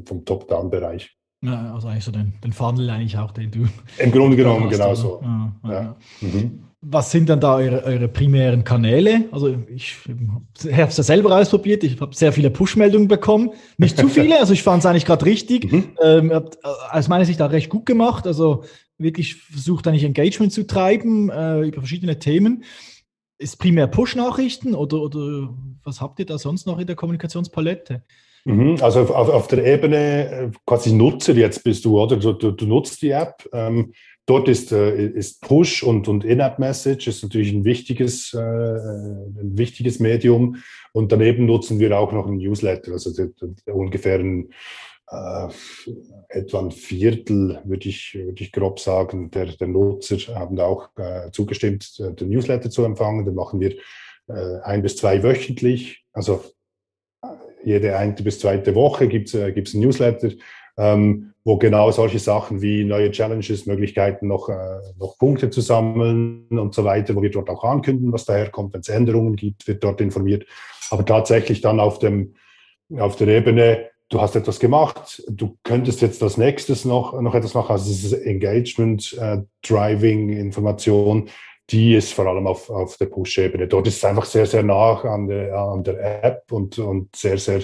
[0.06, 1.18] vom Top-Down-Bereich.
[1.44, 3.68] Ja, also eigentlich so den, den Funnel eigentlich auch, den du.
[3.98, 5.22] Im Grunde genommen genauso.
[5.22, 5.54] Ja.
[5.64, 5.98] ja.
[6.22, 6.64] Mhm.
[6.84, 9.26] Was sind dann da eure, eure primären Kanäle?
[9.32, 13.52] Also ich habe es ja selber ausprobiert, ich habe sehr viele Push-Meldungen bekommen.
[13.78, 15.72] Nicht zu viele, also ich fand es eigentlich gerade richtig.
[15.72, 15.90] Mhm.
[16.02, 16.42] Ähm, äh,
[16.92, 18.26] aus meiner Sicht auch recht gut gemacht.
[18.26, 18.64] Also
[18.98, 22.64] wirklich versucht eigentlich Engagement zu treiben äh, über verschiedene Themen.
[23.38, 28.04] Ist primär Push-Nachrichten oder, oder was habt ihr da sonst noch in der Kommunikationspalette?
[28.46, 32.18] Mhm, also auf, auf, der Ebene äh, quasi Nutzer jetzt bist du, oder?
[32.18, 33.48] Du, du, du nutzt die App.
[33.54, 33.94] Ähm,
[34.32, 40.00] Dort ist, äh, ist Push und, und In-App-Message ist natürlich ein wichtiges, äh, ein wichtiges
[40.00, 40.56] Medium.
[40.94, 43.12] Und daneben nutzen wir auch noch ein Newsletter, also
[43.66, 44.50] ungefähr ein,
[45.10, 45.50] äh,
[46.30, 50.88] etwa ein Viertel, würde ich, würde ich grob sagen, der, der Nutzer haben da auch
[50.96, 53.26] äh, zugestimmt, äh, den Newsletter zu empfangen.
[53.26, 53.76] Den machen wir
[54.30, 56.06] äh, ein bis zwei wöchentlich.
[56.14, 56.42] Also
[57.66, 60.30] jede eine bis zweite Woche gibt es äh, ein Newsletter,
[60.82, 66.48] ähm, wo genau solche Sachen wie neue Challenges, Möglichkeiten, noch, äh, noch Punkte zu sammeln
[66.50, 68.74] und so weiter, wo wir dort auch ankündigen, was daherkommt.
[68.74, 70.46] Wenn es Änderungen gibt, wird dort informiert.
[70.90, 72.36] Aber tatsächlich dann auf, dem,
[72.98, 77.54] auf der Ebene, du hast etwas gemacht, du könntest jetzt als nächstes noch, noch etwas
[77.54, 77.72] machen.
[77.72, 81.30] Also dieses Engagement, äh, Driving, Information,
[81.70, 83.68] die ist vor allem auf, auf der Push-Ebene.
[83.68, 87.38] Dort ist es einfach sehr, sehr nah an der, an der App und, und sehr,
[87.38, 87.62] sehr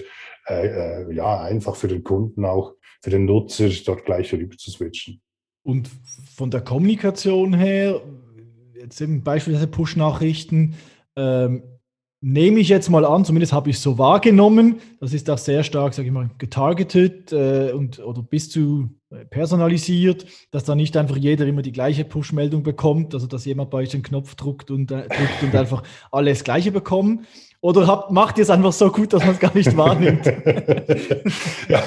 [0.50, 4.72] äh, äh, ja, einfach für den Kunden auch, für den Nutzer dort gleich rüber zu
[4.72, 5.22] switchen.
[5.64, 5.90] Und
[6.36, 8.02] von der Kommunikation her,
[8.76, 10.76] jetzt eben beispielsweise Push-Nachrichten,
[11.16, 11.64] ähm,
[12.22, 15.64] nehme ich jetzt mal an, zumindest habe ich es so wahrgenommen, das ist auch sehr
[15.64, 20.98] stark, sage ich mal, getargetet äh, und oder bis zu äh, personalisiert, dass da nicht
[20.98, 24.72] einfach jeder immer die gleiche Push-Meldung bekommt, also dass jemand bei euch den Knopf drückt
[24.72, 27.28] und, äh, drückt und einfach alle das Gleiche bekommen.
[27.60, 30.26] Oder habt, macht ihr es einfach so gut, dass man es gar nicht wahrnimmt?
[31.70, 31.84] ja,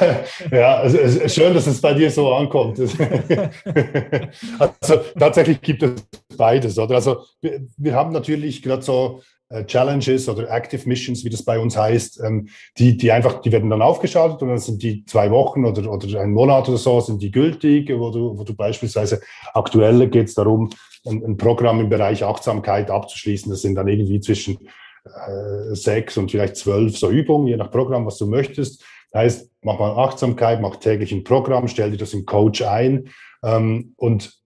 [0.50, 2.80] ja also, schön, dass es bei dir so ankommt.
[4.59, 5.92] also tatsächlich gibt es
[6.37, 6.76] beides.
[6.78, 6.96] Oder?
[6.96, 11.59] Also wir, wir haben natürlich gerade so äh, Challenges oder Active Missions, wie das bei
[11.59, 15.30] uns heißt, ähm, die, die einfach, die werden dann aufgeschaltet und dann sind die zwei
[15.30, 19.20] Wochen oder, oder ein Monat oder so, sind die gültig, wo du, wo du beispielsweise
[19.52, 20.70] aktuell geht es darum,
[21.06, 23.50] ein, ein, Programm im Bereich Achtsamkeit abzuschließen.
[23.50, 24.59] Das sind dann irgendwie zwischen
[25.05, 28.85] äh, sechs und vielleicht zwölf so Übungen, je nach Programm, was du möchtest.
[29.15, 33.09] Heißt, mach mal Achtsamkeit, mach täglich ein Programm, stell dir das im Coach ein
[33.43, 34.41] ähm, und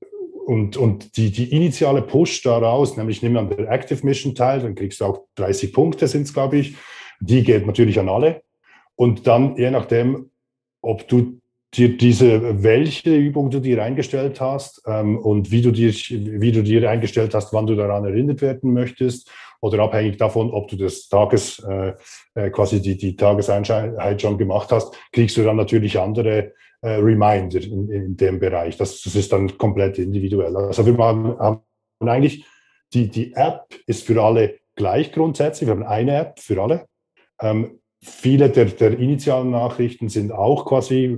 [0.47, 4.75] und, und die, die initiale Push daraus, nämlich nimm an der Active Mission teil, dann
[4.75, 6.77] kriegst du auch 30 Punkte, sind es, glaube ich.
[7.21, 8.43] Die geht natürlich an alle.
[8.95, 10.31] Und dann, je nachdem,
[10.83, 11.41] ob du
[11.73, 16.63] dir diese, welche Übung du dir eingestellt hast ähm, und wie du, dir, wie du
[16.63, 19.31] dir eingestellt hast, wann du daran erinnert werden möchtest,
[19.65, 21.95] oder abhängig davon, ob du das Tages, äh,
[22.35, 27.63] äh quasi die, die Tageseinheit schon gemacht hast, kriegst du dann natürlich andere äh, Reminder
[27.63, 28.77] in, in dem Bereich.
[28.77, 30.55] Das, das ist dann komplett individuell.
[30.55, 31.63] Also wir machen, haben
[32.01, 32.45] eigentlich,
[32.93, 35.67] die, die App ist für alle gleich grundsätzlich.
[35.67, 36.85] Wir haben eine App für alle.
[37.41, 41.17] Ähm, viele der, der initialen Nachrichten sind auch quasi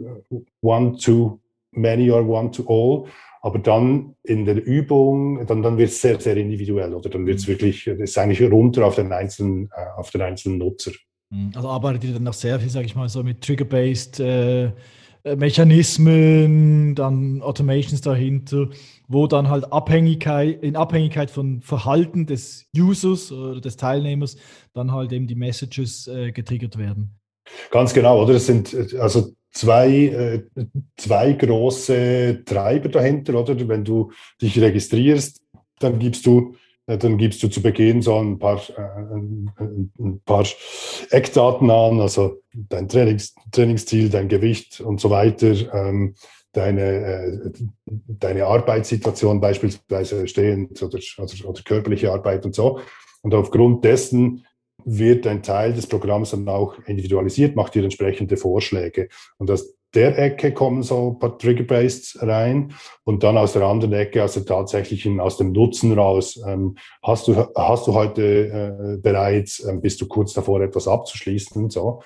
[0.62, 1.40] one to
[1.72, 3.11] many or one to all.
[3.46, 7.38] Aber dann in der Übung, dann, dann wird es sehr, sehr individuell oder dann wird
[7.38, 10.90] es wirklich, das ist eigentlich runter auf den einzelnen, äh, auf den einzelnen Nutzer.
[11.30, 11.52] Mhm.
[11.54, 15.37] Also arbeitet ihr dann noch sehr viel, sage ich mal, so mit Trigger-based äh, äh,
[15.37, 18.68] Mechanismen, dann Automations dahinter,
[19.06, 24.38] wo dann halt Abhängigkeit, in Abhängigkeit von Verhalten des Users oder des Teilnehmers
[24.72, 27.20] dann halt eben die Messages äh, getriggert werden.
[27.70, 28.35] Ganz genau, oder?
[28.35, 30.42] Es sind äh, also zwei, äh,
[30.96, 33.56] zwei große Treiber dahinter, oder?
[33.68, 35.40] Wenn du dich registrierst,
[35.78, 36.54] dann gibst du
[36.87, 40.46] dann gibst du zu Beginn so ein paar, äh, ein paar
[41.11, 46.14] Eckdaten an, also dein Trainings, Trainingsziel, dein Gewicht und so weiter, ähm,
[46.52, 47.50] deine, äh,
[47.85, 52.78] deine Arbeitssituation beispielsweise stehend oder, oder, oder körperliche Arbeit und so.
[53.22, 54.46] Und aufgrund dessen
[54.87, 59.09] wird ein Teil des Programms dann auch individualisiert, macht dir entsprechende Vorschläge.
[59.37, 62.72] Und aus der Ecke kommen so ein paar Trigger-Based rein
[63.05, 66.40] und dann aus der anderen Ecke, also tatsächlich aus dem Nutzen raus.
[66.46, 71.61] Ähm, hast, du, hast du heute äh, bereits, ähm, bist du kurz davor, etwas abzuschließen
[71.61, 72.03] und so.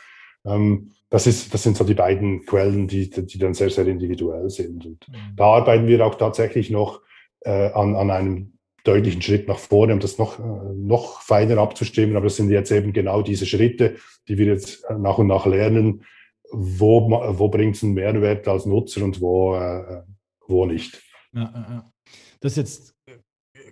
[0.47, 4.49] Ähm, das, ist, das sind so die beiden Quellen, die, die dann sehr, sehr individuell
[4.49, 4.87] sind.
[4.87, 5.37] Und mhm.
[5.37, 7.03] da arbeiten wir auch tatsächlich noch
[7.41, 8.53] äh, an, an einem
[8.85, 10.43] deutlichen Schritt nach vorne, um das noch, äh,
[10.75, 12.17] noch feiner abzustimmen.
[12.17, 13.97] Aber das sind jetzt eben genau diese Schritte,
[14.29, 16.05] die wir jetzt äh, nach und nach lernen.
[16.53, 20.03] Wo, wo bringt es einen Mehrwert als Nutzer und wo, äh,
[20.49, 21.01] wo nicht?
[21.33, 21.93] Ja, ja.
[22.41, 22.95] Das ist jetzt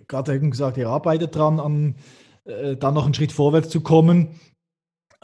[0.07, 1.95] gerade eben gesagt, ihr arbeitet dran, an
[2.45, 4.39] äh, dann noch einen Schritt vorwärts zu kommen.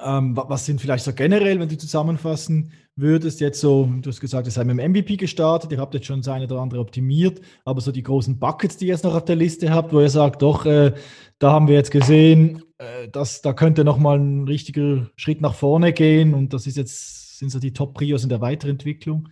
[0.03, 4.45] Ähm, was sind vielleicht so generell, wenn du zusammenfassen würdest, jetzt so, du hast gesagt,
[4.45, 7.39] ihr seid mit dem MVP gestartet, ihr habt jetzt schon das eine oder andere optimiert,
[7.63, 10.09] aber so die großen Buckets, die ihr jetzt noch auf der Liste habt, wo ihr
[10.09, 10.93] sagt, doch, äh,
[11.39, 15.93] da haben wir jetzt gesehen, äh, dass da könnte nochmal ein richtiger Schritt nach vorne
[15.93, 19.29] gehen und das ist jetzt, sind so die Top-Prios in der Weiterentwicklung?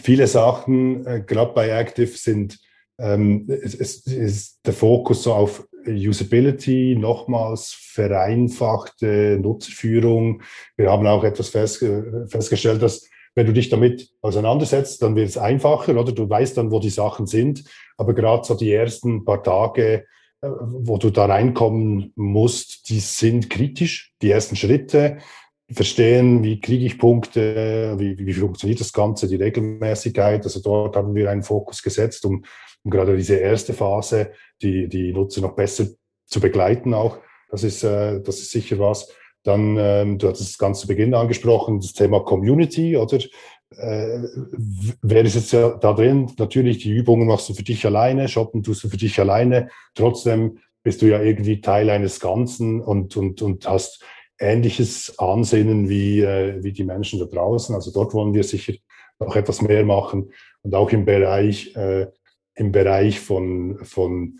[0.00, 2.58] Viele Sachen, äh, gerade bei Active, sind
[2.98, 10.42] ähm, es, es ist der Fokus so auf Usability, nochmals vereinfachte Nutzerführung.
[10.76, 11.84] Wir haben auch etwas fest,
[12.28, 16.70] festgestellt, dass wenn du dich damit auseinandersetzt, dann wird es einfacher oder du weißt dann,
[16.70, 17.64] wo die Sachen sind.
[17.96, 20.04] Aber gerade so die ersten paar Tage,
[20.42, 24.12] äh, wo du da reinkommen musst, die sind kritisch.
[24.20, 25.18] Die ersten Schritte,
[25.72, 30.42] verstehen, wie kriege ich Punkte, wie, wie funktioniert das Ganze, die Regelmäßigkeit.
[30.44, 32.44] Also dort haben wir einen Fokus gesetzt, um,
[32.82, 34.32] um gerade diese erste Phase,
[34.62, 35.86] die, die Nutzer noch besser
[36.26, 37.18] zu begleiten auch.
[37.50, 39.12] Das ist, äh, das ist sicher was.
[39.42, 43.18] Dann, ähm, du hattest es ganz zu Beginn angesprochen, das Thema Community, oder?
[43.76, 44.18] Äh,
[45.02, 46.30] wer ist jetzt ja da drin?
[46.38, 49.68] Natürlich, die Übungen machst du für dich alleine, shoppen tust du für dich alleine.
[49.94, 54.04] Trotzdem bist du ja irgendwie Teil eines Ganzen und, und, und hast
[54.38, 57.74] ähnliches Ansinnen wie, äh, wie die Menschen da draußen.
[57.74, 58.72] Also dort wollen wir sicher
[59.18, 62.06] noch etwas mehr machen und auch im Bereich, äh,
[62.60, 64.38] im Bereich von, von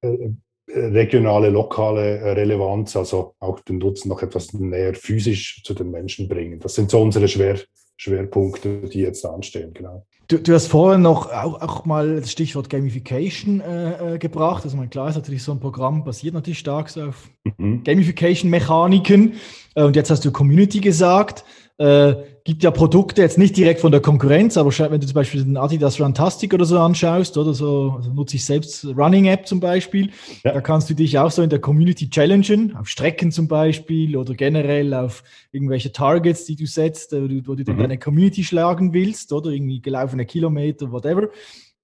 [0.00, 0.30] äh,
[0.66, 6.28] regionale, lokale äh, Relevanz, also auch den Nutzen noch etwas näher physisch zu den Menschen
[6.28, 6.60] bringen.
[6.60, 7.58] Das sind so unsere Schwer,
[7.98, 10.06] Schwerpunkte, die jetzt anstehen, genau.
[10.28, 14.64] Du, du hast vorhin noch auch, auch, mal das Stichwort Gamification äh, äh gebracht.
[14.64, 17.28] Also, mein, klar ist natürlich so ein Programm basiert natürlich stark so auf
[17.58, 17.82] mhm.
[17.82, 19.34] Gamification-Mechaniken.
[19.74, 21.44] Und jetzt hast du Community gesagt.
[21.80, 22.14] Äh,
[22.44, 25.56] gibt ja Produkte jetzt nicht direkt von der Konkurrenz, aber wenn du zum Beispiel den
[25.56, 30.10] Adidas Runtastic oder so anschaust, oder so, also nutze ich selbst Running App zum Beispiel,
[30.44, 30.52] ja.
[30.52, 34.34] da kannst du dich auch so in der Community challengen, auf Strecken zum Beispiel oder
[34.34, 37.78] generell auf irgendwelche Targets, die du setzt, wo du, wo du mhm.
[37.78, 41.30] deine Community schlagen willst, oder irgendwie gelaufene Kilometer, whatever.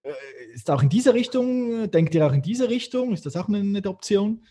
[0.03, 0.11] Äh,
[0.53, 3.15] ist auch in dieser Richtung, denkt ihr auch in diese Richtung?
[3.15, 4.43] Ist das auch eine, eine Option?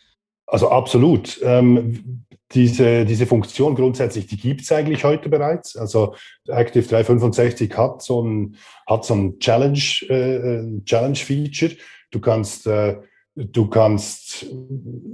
[0.48, 1.40] Also absolut.
[1.44, 5.76] Ähm, diese, diese Funktion grundsätzlich, die gibt es eigentlich heute bereits.
[5.76, 6.16] Also
[6.48, 8.56] Active 365 hat so ein,
[8.88, 9.80] hat so ein Challenge,
[10.10, 11.74] äh, Challenge-Feature.
[12.12, 12.98] Du kannst, äh,
[13.36, 14.46] du kannst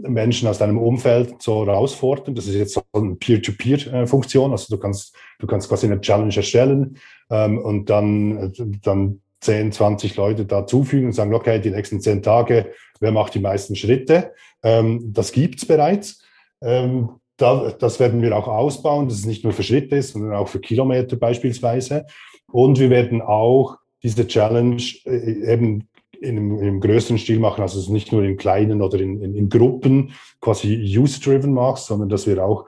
[0.04, 2.36] Menschen aus deinem Umfeld so herausfordern.
[2.36, 4.52] Das ist jetzt so eine Peer-to-Peer-Funktion.
[4.52, 6.98] Also du kannst, du kannst quasi eine Challenge erstellen
[7.30, 12.74] ähm, und dann, dann 10, 20 Leute dazufügen und sagen, okay, die nächsten 10 Tage,
[13.00, 14.34] wer macht die meisten Schritte?
[14.64, 16.22] Ähm, das gibt's bereits.
[16.62, 20.34] Ähm, da, das werden wir auch ausbauen, dass es nicht nur für Schritte ist, sondern
[20.34, 22.06] auch für Kilometer beispielsweise.
[22.52, 25.88] Und wir werden auch diese Challenge äh, eben
[26.20, 29.22] in einem, in einem, größeren Stil machen, also es nicht nur in kleinen oder in,
[29.22, 32.68] in, in Gruppen quasi use-driven machst, sondern dass wir auch,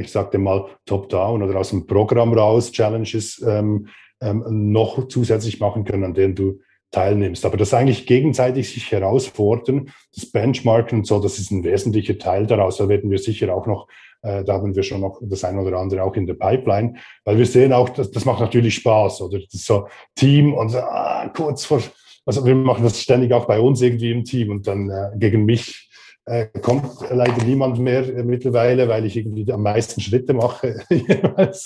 [0.00, 3.88] ich sagte mal, top-down oder aus dem Programm raus Challenges ähm,
[4.20, 6.60] ähm, noch zusätzlich machen können, an denen du
[6.90, 7.44] teilnimmst.
[7.44, 12.46] Aber das eigentlich gegenseitig sich herausfordern, das Benchmarken und so, das ist ein wesentlicher Teil
[12.46, 12.76] daraus.
[12.76, 13.88] Da werden wir sicher auch noch,
[14.22, 17.38] äh, da haben wir schon noch das eine oder andere auch in der Pipeline, weil
[17.38, 19.38] wir sehen auch, das, das macht natürlich Spaß, oder?
[19.38, 21.82] Das ist so Team und so, ah, kurz vor,
[22.24, 25.44] also wir machen das ständig auch bei uns irgendwie im Team und dann äh, gegen
[25.44, 25.86] mich
[26.26, 30.80] äh, kommt leider niemand mehr äh, mittlerweile, weil ich irgendwie am meisten Schritte mache.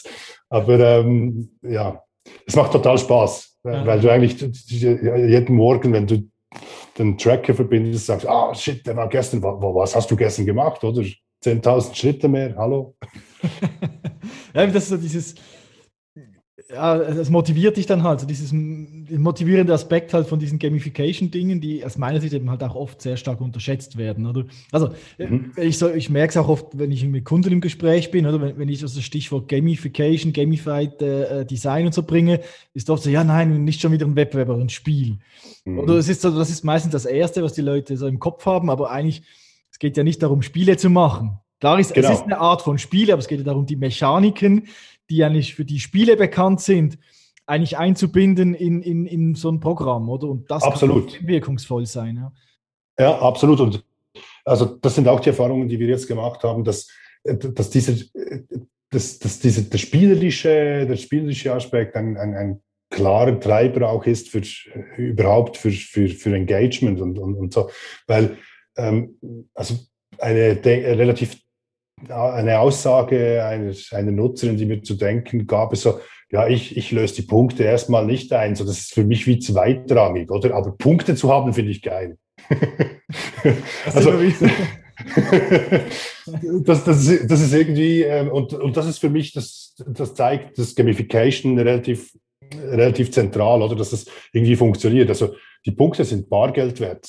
[0.51, 2.03] Aber ähm, ja,
[2.47, 3.87] es macht total Spaß, ja.
[3.87, 6.29] weil du eigentlich jeden Morgen, wenn du
[6.99, 11.03] den Tracker verbindest, sagst, ah, shit, der war gestern, was hast du gestern gemacht, oder?
[11.45, 12.95] 10.000 Schritte mehr, hallo?
[14.55, 15.35] ja, das ist so dieses,
[16.73, 21.85] ja, es motiviert dich dann halt, so dieses motivierende Aspekt halt von diesen Gamification-Dingen, die
[21.85, 24.45] aus meiner Sicht eben halt auch oft sehr stark unterschätzt werden, oder?
[24.71, 25.53] Also, äh, mhm.
[25.57, 28.41] ich, so, ich merke es auch oft, wenn ich mit Kunden im Gespräch bin, oder
[28.41, 32.41] wenn, wenn ich das Stichwort Gamification, Gamified äh, Design und so bringe,
[32.75, 35.19] ist oft so, ja, nein, nicht schon wieder ein Wettbewerb, ein Spiel.
[35.65, 35.81] Mhm.
[35.81, 38.47] Oder es ist so, das ist meistens das Erste, was die Leute so im Kopf
[38.47, 39.23] haben, aber eigentlich,
[39.71, 41.39] es geht ja nicht darum, Spiele zu machen.
[41.61, 42.09] Klar ist, genau.
[42.09, 44.69] es ist eine Art von Spiel, aber es geht ja darum, die Mechaniken,
[45.11, 46.99] die eigentlich für die Spiele bekannt sind,
[47.47, 50.29] eigentlich einzubinden in, in, in so ein Programm, oder?
[50.29, 51.17] Und das absolut.
[51.17, 52.17] kann wirkungsvoll sein.
[52.17, 52.33] Ja.
[52.99, 53.61] ja, absolut.
[53.61, 53.85] Und
[54.45, 56.89] also das sind auch die Erfahrungen, die wir jetzt gemacht haben, dass,
[57.25, 58.07] dass, diese,
[58.91, 64.29] dass, dass diese, der, spielerische, der spielerische Aspekt ein, ein, ein klarer Treiber auch ist
[64.29, 64.43] für
[64.97, 67.71] überhaupt für, für, für Engagement und, und, und so.
[68.07, 68.37] Weil
[68.77, 69.17] ähm,
[69.55, 69.77] also
[70.19, 71.37] eine relativ
[72.09, 76.93] eine Aussage einer, einer Nutzerin, die mir zu denken gab, ist so, ja, ich, ich
[76.93, 80.55] löse die Punkte erstmal nicht ein, so das ist für mich wie zweitrangig, oder?
[80.55, 82.17] Aber Punkte zu haben, finde ich geil.
[83.93, 84.13] also,
[86.63, 90.15] das, das, ist, das ist irgendwie, ähm, und, und das ist für mich, das, das
[90.15, 92.13] zeigt, dass Gamification relativ,
[92.63, 93.75] relativ zentral, oder?
[93.75, 95.09] Dass das irgendwie funktioniert.
[95.09, 95.35] Also
[95.67, 97.07] die Punkte sind Bargeld wert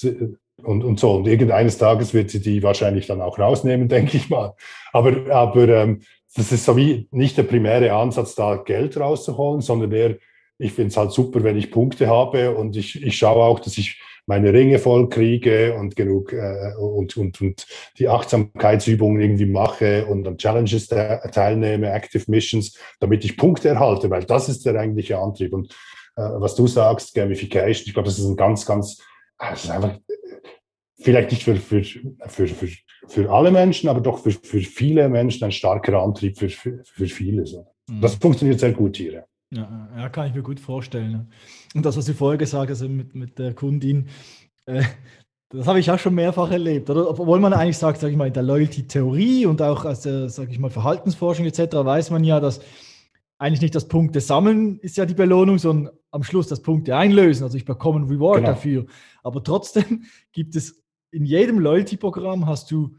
[0.64, 1.14] und, und so.
[1.14, 4.54] Und irgendeines Tages wird sie die wahrscheinlich dann auch rausnehmen, denke ich mal.
[4.94, 6.02] Aber, aber ähm,
[6.36, 10.18] das ist so wie nicht der primäre Ansatz, da Geld rauszuholen, sondern eher,
[10.58, 13.78] ich finde es halt super, wenn ich Punkte habe und ich, ich schaue auch, dass
[13.78, 17.66] ich meine Ringe voll kriege und genug äh, und, und, und
[17.98, 24.24] die Achtsamkeitsübungen irgendwie mache und an Challenges teilnehme, Active Missions, damit ich Punkte erhalte, weil
[24.24, 25.54] das ist der eigentliche Antrieb.
[25.54, 25.74] Und
[26.16, 29.02] äh, was du sagst, Gamification, ich glaube, das ist ein ganz, ganz,
[29.50, 29.98] das ist einfach
[31.02, 32.68] vielleicht nicht für, für, für, für,
[33.08, 37.08] für alle Menschen, aber doch für, für viele Menschen ein starker Antrieb für, für, für
[37.08, 37.46] viele.
[37.46, 37.66] So.
[37.90, 38.02] Mhm.
[38.02, 39.26] Das funktioniert sehr gut hier.
[39.54, 41.30] Ja, ja, kann ich mir gut vorstellen.
[41.76, 44.08] Und das, was Sie vorher gesagt haben, also mit, mit der Kundin,
[44.66, 44.84] äh,
[45.50, 46.90] das habe ich auch schon mehrfach erlebt.
[46.90, 47.10] Oder?
[47.10, 50.52] Obwohl man eigentlich sagt, sage ich mal, in der Loyalty-Theorie und auch aus der, sage
[50.52, 51.60] ich mal, Verhaltensforschung etc.
[51.74, 52.62] weiß man ja, dass
[53.42, 57.44] eigentlich nicht das Punkte sammeln ist ja die Belohnung, sondern am Schluss das Punkte einlösen.
[57.44, 58.50] Also ich bekomme einen Reward genau.
[58.50, 58.86] dafür.
[59.24, 62.98] Aber trotzdem gibt es in jedem Loyalty-Programm hast du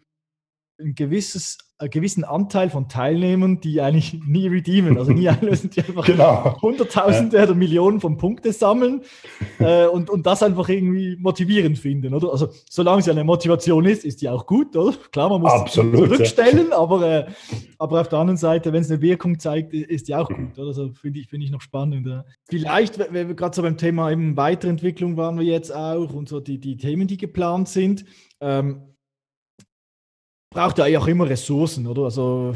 [0.82, 5.80] ein gewisses, einen gewissen Anteil von Teilnehmern, die eigentlich nie redeemen, also nie einlösen, die
[5.80, 6.60] einfach genau.
[6.60, 7.44] Hunderttausende ja.
[7.44, 9.02] oder Millionen von Punkten sammeln
[9.58, 12.30] äh, und, und das einfach irgendwie motivierend finden, oder?
[12.30, 14.96] Also solange es ja eine Motivation ist, ist die auch gut, oder?
[15.10, 16.78] Klar, man muss Absolut, zurückstellen, ja.
[16.78, 17.26] aber, äh,
[17.78, 20.68] aber auf der anderen Seite, wenn es eine Wirkung zeigt, ist die auch gut, oder?
[20.68, 22.06] Also finde ich, find ich noch spannend.
[22.06, 22.24] Ja.
[22.48, 26.40] Vielleicht, wenn wir gerade so beim Thema eben Weiterentwicklung waren wir jetzt auch und so
[26.40, 28.04] die, die Themen, die geplant sind.
[28.40, 28.91] Ähm,
[30.52, 32.04] braucht ja auch immer Ressourcen, oder?
[32.04, 32.54] Also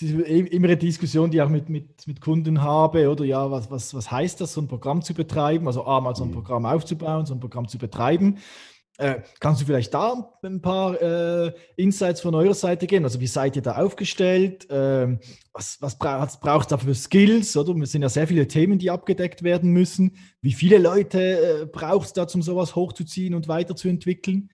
[0.00, 3.50] es ist immer eine Diskussion, die ich auch mit, mit, mit Kunden habe, oder ja,
[3.50, 5.66] was, was, was heißt das, so ein Programm zu betreiben?
[5.66, 6.34] Also A, mal so ein mhm.
[6.34, 8.38] Programm aufzubauen, so ein Programm zu betreiben.
[8.96, 13.04] Äh, kannst du vielleicht da ein paar äh, Insights von eurer Seite geben?
[13.04, 14.66] Also wie seid ihr da aufgestellt?
[14.70, 15.20] Ähm,
[15.52, 17.56] was was braucht es da für Skills?
[17.56, 17.80] Oder?
[17.80, 20.16] Es sind ja sehr viele Themen, die abgedeckt werden müssen.
[20.40, 24.50] Wie viele Leute äh, braucht es da, um sowas hochzuziehen und weiterzuentwickeln?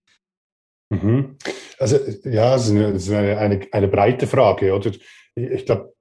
[1.03, 1.37] Mhm.
[1.79, 4.91] Also ja, das ist eine, das ist eine, eine, eine breite Frage, oder?
[4.91, 5.01] Ich,
[5.35, 5.95] ich glaube,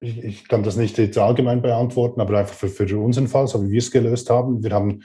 [0.00, 3.64] ich, ich, kann das nicht jetzt allgemein beantworten, aber einfach für, für unseren Fall, so
[3.64, 4.62] wie wir es gelöst haben.
[4.62, 5.02] Wir haben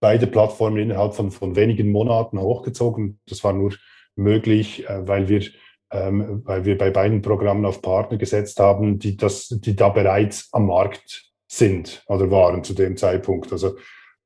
[0.00, 3.20] beide Plattformen innerhalb von, von wenigen Monaten hochgezogen.
[3.26, 3.74] Das war nur
[4.14, 5.42] möglich, äh, weil wir,
[5.90, 10.48] ähm, weil wir bei beiden Programmen auf Partner gesetzt haben, die, das, die da bereits
[10.52, 13.52] am Markt sind oder waren zu dem Zeitpunkt.
[13.52, 13.76] Also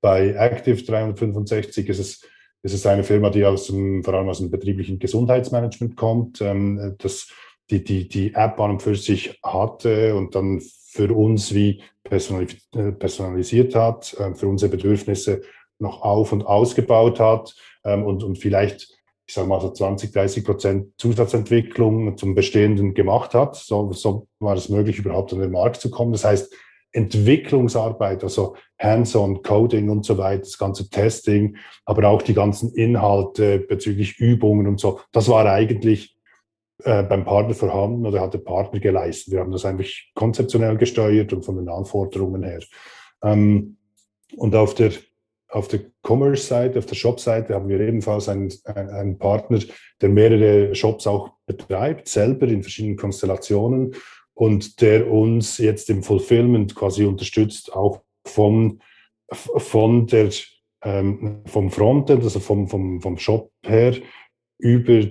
[0.01, 2.27] bei Active 365 ist es
[2.63, 6.97] es ist eine Firma, die aus dem, vor allem aus dem betrieblichen Gesundheitsmanagement kommt, ähm,
[6.99, 7.29] das
[7.71, 12.93] die, die, die App an und für sich hatte und dann für uns wie äh,
[12.93, 15.43] personalisiert hat, äh, für unsere Bedürfnisse
[15.79, 17.55] noch auf- und ausgebaut hat
[17.85, 18.89] ähm, und, und vielleicht,
[19.27, 23.55] ich sage mal so 20, 30 Prozent Zusatzentwicklung zum Bestehenden gemacht hat.
[23.57, 26.13] So, so war es möglich, überhaupt an den Markt zu kommen.
[26.13, 26.53] Das heißt,
[26.93, 33.61] Entwicklungsarbeit, also Hands-on Coding und so weiter, das ganze Testing, aber auch die ganzen Inhalte
[33.61, 35.01] bezüglich Übungen und so.
[35.13, 36.17] Das war eigentlich
[36.85, 39.33] äh, beim Partner vorhanden oder hat der Partner geleistet.
[39.33, 42.61] Wir haben das eigentlich konzeptionell gesteuert und von den Anforderungen her.
[43.23, 43.77] Ähm,
[44.37, 44.93] und auf der,
[45.49, 49.59] auf der Commerce-Seite, auf der Shop-Seite haben wir ebenfalls einen, einen Partner,
[50.01, 53.95] der mehrere Shops auch betreibt, selber in verschiedenen Konstellationen
[54.41, 58.81] und der uns jetzt im Fulfillment quasi unterstützt, auch von,
[59.31, 60.31] von der,
[60.83, 63.97] ähm, vom Frontend, also vom, vom, vom Shop her,
[64.57, 65.03] über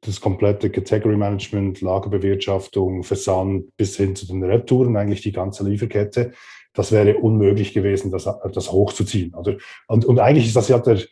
[0.00, 6.32] das komplette Category Management, Lagerbewirtschaftung, Versand bis hin zu den Retouren, eigentlich die ganze Lieferkette.
[6.72, 9.34] Das wäre unmöglich gewesen, das, das hochzuziehen.
[9.34, 9.58] Also,
[9.88, 11.02] und, und eigentlich ist das ja der,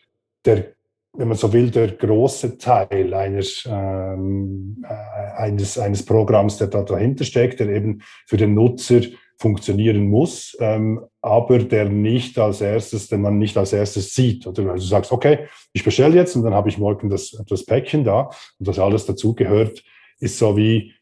[0.43, 0.73] der
[1.13, 6.83] wenn man so will, der große Teil eines, ähm, äh, eines, eines Programms, der da
[6.83, 9.01] dahinter steckt, der eben für den Nutzer
[9.37, 14.45] funktionieren muss, ähm, aber der nicht als erstes, den man nicht als erstes sieht.
[14.45, 17.65] Oder also du sagst, okay, ich bestelle jetzt und dann habe ich morgen das, das
[17.65, 18.29] Päckchen da
[18.59, 19.81] und was alles dazu gehört,
[20.19, 20.93] ist so wie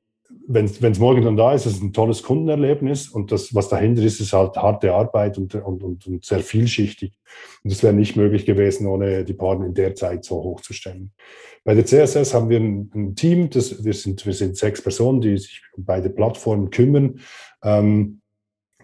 [0.50, 4.02] wenn es morgen dann da ist, ist es ein tolles Kundenerlebnis und das, was dahinter
[4.02, 7.14] ist, ist halt harte Arbeit und, und, und, und sehr vielschichtig.
[7.64, 11.12] Und das wäre nicht möglich gewesen, ohne die Partner in der Zeit so hochzustellen.
[11.66, 15.20] Bei der CSS haben wir ein, ein Team, das, wir, sind, wir sind sechs Personen,
[15.20, 17.20] die sich um beide Plattformen kümmern.
[17.62, 18.22] Ähm,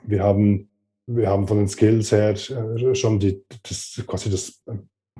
[0.03, 0.69] wir, haben,
[1.07, 4.61] wir haben von den Skills her äh, schon die, das, quasi das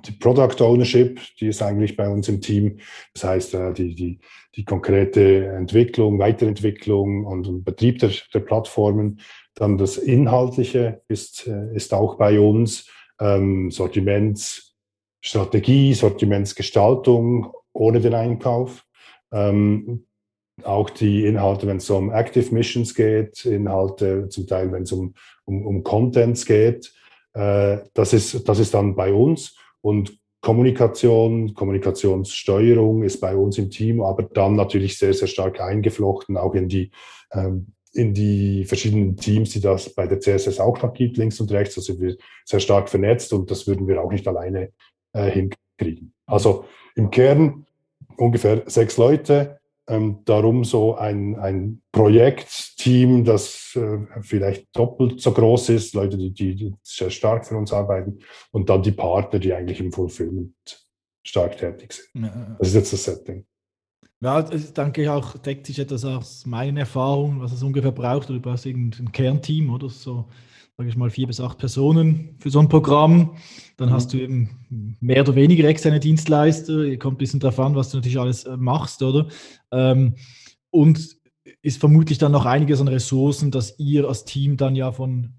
[0.06, 2.80] die Product Ownership, die ist eigentlich bei uns im Team.
[3.14, 4.20] Das heißt, äh, die, die,
[4.56, 9.22] die konkrete Entwicklung, Weiterentwicklung und Betrieb der, der Plattformen.
[9.56, 12.90] Dann das Inhaltliche ist, äh, ist auch bei uns.
[13.20, 18.86] Ähm, Sortimentsstrategie, Sortimentsgestaltung ohne den Einkauf.
[19.32, 20.06] Ähm,
[20.64, 25.16] auch die Inhalte, wenn es um Active Missions geht, Inhalte zum Teil, wenn es um,
[25.46, 26.94] um, um Contents geht.
[27.34, 29.56] Äh, das, ist, das ist dann bei uns.
[29.84, 36.38] Und Kommunikation, Kommunikationssteuerung ist bei uns im Team, aber dann natürlich sehr, sehr stark eingeflochten,
[36.38, 36.92] auch in die,
[37.32, 41.52] ähm, in die verschiedenen Teams, die das bei der CSS auch noch gibt, links und
[41.52, 41.76] rechts.
[41.76, 44.72] Sind wir sehr stark vernetzt und das würden wir auch nicht alleine
[45.14, 46.14] äh, hinkriegen.
[46.26, 46.66] Also
[46.96, 47.66] im Kern
[48.18, 55.70] ungefähr sechs Leute, ähm, darum so ein, ein Projektteam, das äh, vielleicht doppelt so groß
[55.70, 58.20] ist, Leute, die, die, sehr stark für uns arbeiten
[58.52, 60.54] und dann die Partner, die eigentlich im Fulfillment
[61.26, 62.24] stark tätig sind.
[62.24, 62.56] Ja.
[62.60, 63.46] Das ist jetzt das Setting.
[64.22, 68.30] Ja, das denke ich auch, deckt sich etwas aus meinen Erfahrungen, was es ungefähr braucht.
[68.30, 70.30] Oder du brauchst irgendein Kernteam oder so,
[70.78, 73.38] sage ich mal, vier bis acht Personen für so ein Programm.
[73.78, 73.94] Dann mhm.
[73.94, 76.98] hast du eben mehr oder weniger externe Dienstleister.
[76.98, 79.28] Kommt ein bisschen darauf an, was du natürlich alles äh, machst, oder?
[79.72, 80.16] Ähm,
[80.72, 81.18] und
[81.62, 85.34] ist vermutlich dann noch einiges an Ressourcen, dass ihr als Team dann ja von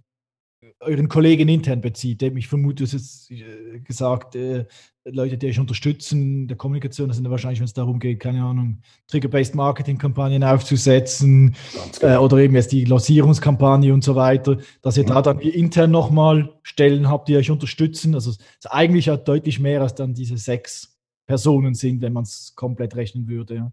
[0.80, 2.22] euren Kollegen intern bezieht.
[2.22, 4.66] Ich vermute, es ist äh, gesagt, äh,
[5.06, 8.42] Leute, die euch unterstützen der Kommunikation, das sind ja wahrscheinlich, wenn es darum geht, keine
[8.42, 11.54] Ahnung, Trigger-Based Marketing-Kampagnen aufzusetzen
[12.00, 12.14] genau.
[12.14, 15.08] äh, oder eben jetzt die Lancierungskampagne und so weiter, dass ihr mhm.
[15.08, 18.14] da dann intern nochmal Stellen habt, die euch unterstützen.
[18.14, 20.96] Also es ist eigentlich ja deutlich mehr als dann diese sechs
[21.26, 23.54] Personen sind, wenn man es komplett rechnen würde.
[23.56, 23.72] Ja.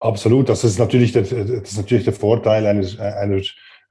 [0.00, 3.42] Absolut, das ist natürlich der, das ist natürlich der Vorteil einer, einer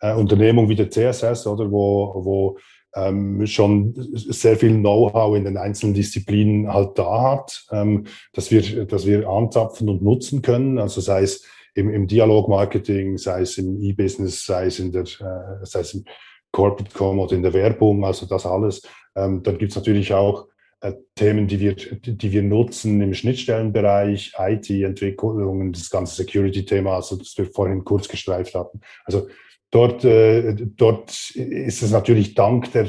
[0.01, 2.57] äh, Unternehmung wie der CSS, oder wo, wo
[2.96, 8.86] ähm, schon sehr viel Know-how in den einzelnen Disziplinen halt da hat, ähm, dass, wir,
[8.86, 10.80] dass wir anzapfen und nutzen können.
[10.80, 15.66] Also sei es im, im Dialogmarketing, sei es im E-Business, sei es in der, äh,
[15.66, 16.04] sei es im
[16.52, 18.82] Corporate Com oder in der Werbung, also das alles.
[19.16, 20.48] Ähm, dann es natürlich auch
[20.82, 27.38] äh, Themen, die wir, die wir nutzen im Schnittstellenbereich, IT-Entwicklungen, das ganze Security-Thema, also das
[27.38, 28.82] wir vorhin kurz gestreift hatten.
[29.06, 29.28] Also
[29.72, 32.88] Dort, äh, dort ist es natürlich dank der,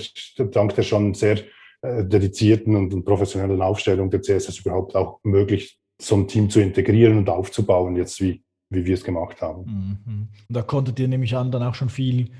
[0.50, 1.38] dank der schon sehr
[1.82, 7.18] äh, dedizierten und, professionellen Aufstellung der CSS überhaupt auch möglich, so ein Team zu integrieren
[7.18, 9.98] und aufzubauen, jetzt wie, wie wir es gemacht haben.
[10.06, 10.28] Mhm.
[10.48, 12.30] Da konntet ihr nämlich an dann auch schon viel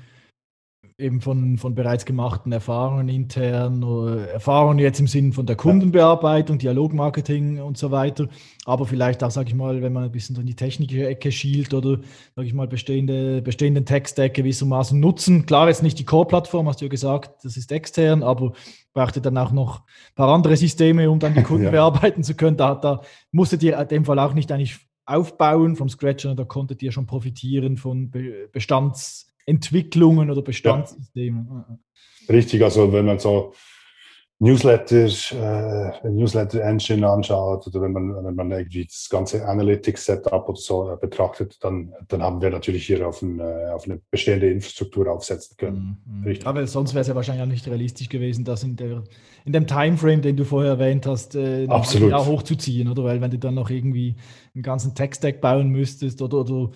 [0.97, 3.83] eben von, von bereits gemachten Erfahrungen intern,
[4.31, 8.27] Erfahrungen jetzt im Sinn von der Kundenbearbeitung, Dialogmarketing und so weiter,
[8.65, 11.73] aber vielleicht auch, sage ich mal, wenn man ein bisschen in die technische Ecke schielt
[11.73, 11.99] oder,
[12.35, 15.45] sage ich mal, bestehende, bestehenden Tech-Stack gewissermaßen nutzen.
[15.45, 18.53] Klar, jetzt nicht die Core-Plattform, hast du ja gesagt, das ist extern, aber
[18.93, 21.71] braucht ihr dann auch noch ein paar andere Systeme, um dann die Kunden ja.
[21.71, 22.57] bearbeiten zu können.
[22.57, 26.43] Da, da musstet ihr in dem Fall auch nicht eigentlich aufbauen vom Scratch, sondern da
[26.45, 28.11] konntet ihr schon profitieren von
[28.51, 31.47] Bestands- Entwicklungen oder Bestandssystemen.
[31.49, 31.77] Ja.
[32.29, 33.53] Richtig, also wenn man so
[34.41, 40.49] Newsletter, äh, Newsletter Engine anschaut oder wenn man, wenn man irgendwie das ganze Analytics Setup
[40.49, 44.01] oder so äh, betrachtet, dann, dann haben wir natürlich hier auf, ein, äh, auf eine
[44.09, 46.01] bestehende Infrastruktur aufsetzen können.
[46.07, 46.23] Mhm.
[46.23, 46.39] mhm.
[46.45, 49.03] Aber sonst wäre es ja wahrscheinlich auch nicht realistisch gewesen, das in, der,
[49.45, 52.11] in dem Timeframe, den du vorher erwähnt hast, äh, Absolut.
[52.11, 53.03] hochzuziehen, oder?
[53.03, 54.15] Weil wenn du dann noch irgendwie
[54.55, 56.71] einen ganzen Tech-Stack bauen müsstest oder, oder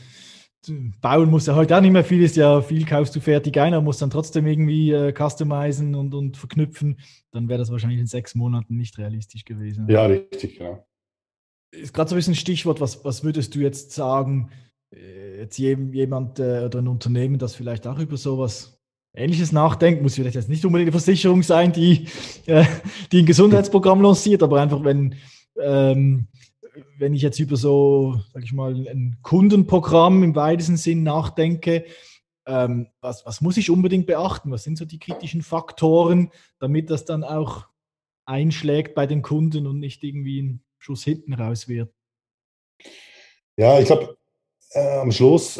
[1.01, 3.73] bauen muss ja heute auch nicht mehr viel, ist ja viel kaufst du fertig ein,
[3.73, 6.99] aber muss dann trotzdem irgendwie äh, customizen und, und verknüpfen,
[7.31, 9.87] dann wäre das wahrscheinlich in sechs Monaten nicht realistisch gewesen.
[9.89, 10.85] Ja, richtig, genau.
[11.71, 14.49] Ist gerade so ein bisschen ein Stichwort, was, was würdest du jetzt sagen,
[14.93, 18.79] äh, jetzt jemand äh, oder ein Unternehmen, das vielleicht auch über sowas
[19.13, 22.07] Ähnliches nachdenkt, muss vielleicht jetzt nicht unbedingt eine Versicherung sein, die,
[22.45, 22.65] äh,
[23.11, 25.15] die ein Gesundheitsprogramm lanciert, aber einfach wenn
[25.61, 26.27] ähm,
[26.97, 31.85] wenn ich jetzt über so, sag ich mal, ein Kundenprogramm im weitesten Sinn nachdenke,
[32.47, 34.51] ähm, was, was muss ich unbedingt beachten?
[34.51, 37.65] Was sind so die kritischen Faktoren, damit das dann auch
[38.25, 41.91] einschlägt bei den Kunden und nicht irgendwie ein Schuss hinten raus wird?
[43.57, 44.17] Ja, ich glaube,
[44.71, 45.59] äh, am Schluss,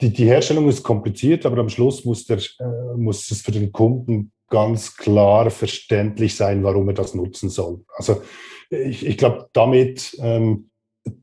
[0.00, 3.70] die, die Herstellung ist kompliziert, aber am Schluss muss, der, äh, muss es für den
[3.70, 7.84] Kunden ganz klar verständlich sein, warum er das nutzen soll.
[7.96, 8.22] Also
[8.82, 10.70] ich, ich glaube, damit, ähm,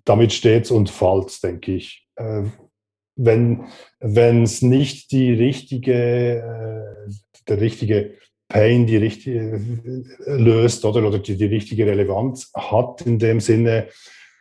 [0.05, 2.07] damit steht es und fällt, denke ich.
[2.15, 2.43] Äh,
[3.15, 7.11] wenn es nicht die richtige, äh,
[7.47, 8.15] der richtige
[8.51, 9.61] Pain die richtige
[10.25, 13.87] äh, löst oder, oder die, die richtige Relevanz hat in dem Sinne,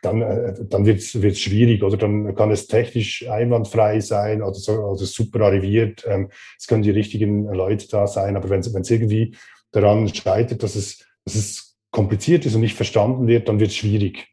[0.01, 4.73] dann, äh, dann wird es schwierig oder dann kann es technisch einwandfrei sein oder, so,
[4.73, 6.03] oder super arriviert.
[6.07, 9.35] Ähm, es können die richtigen Leute da sein, aber wenn es irgendwie
[9.71, 13.75] daran scheitert, dass es, dass es kompliziert ist und nicht verstanden wird, dann wird es
[13.75, 14.27] schwierig.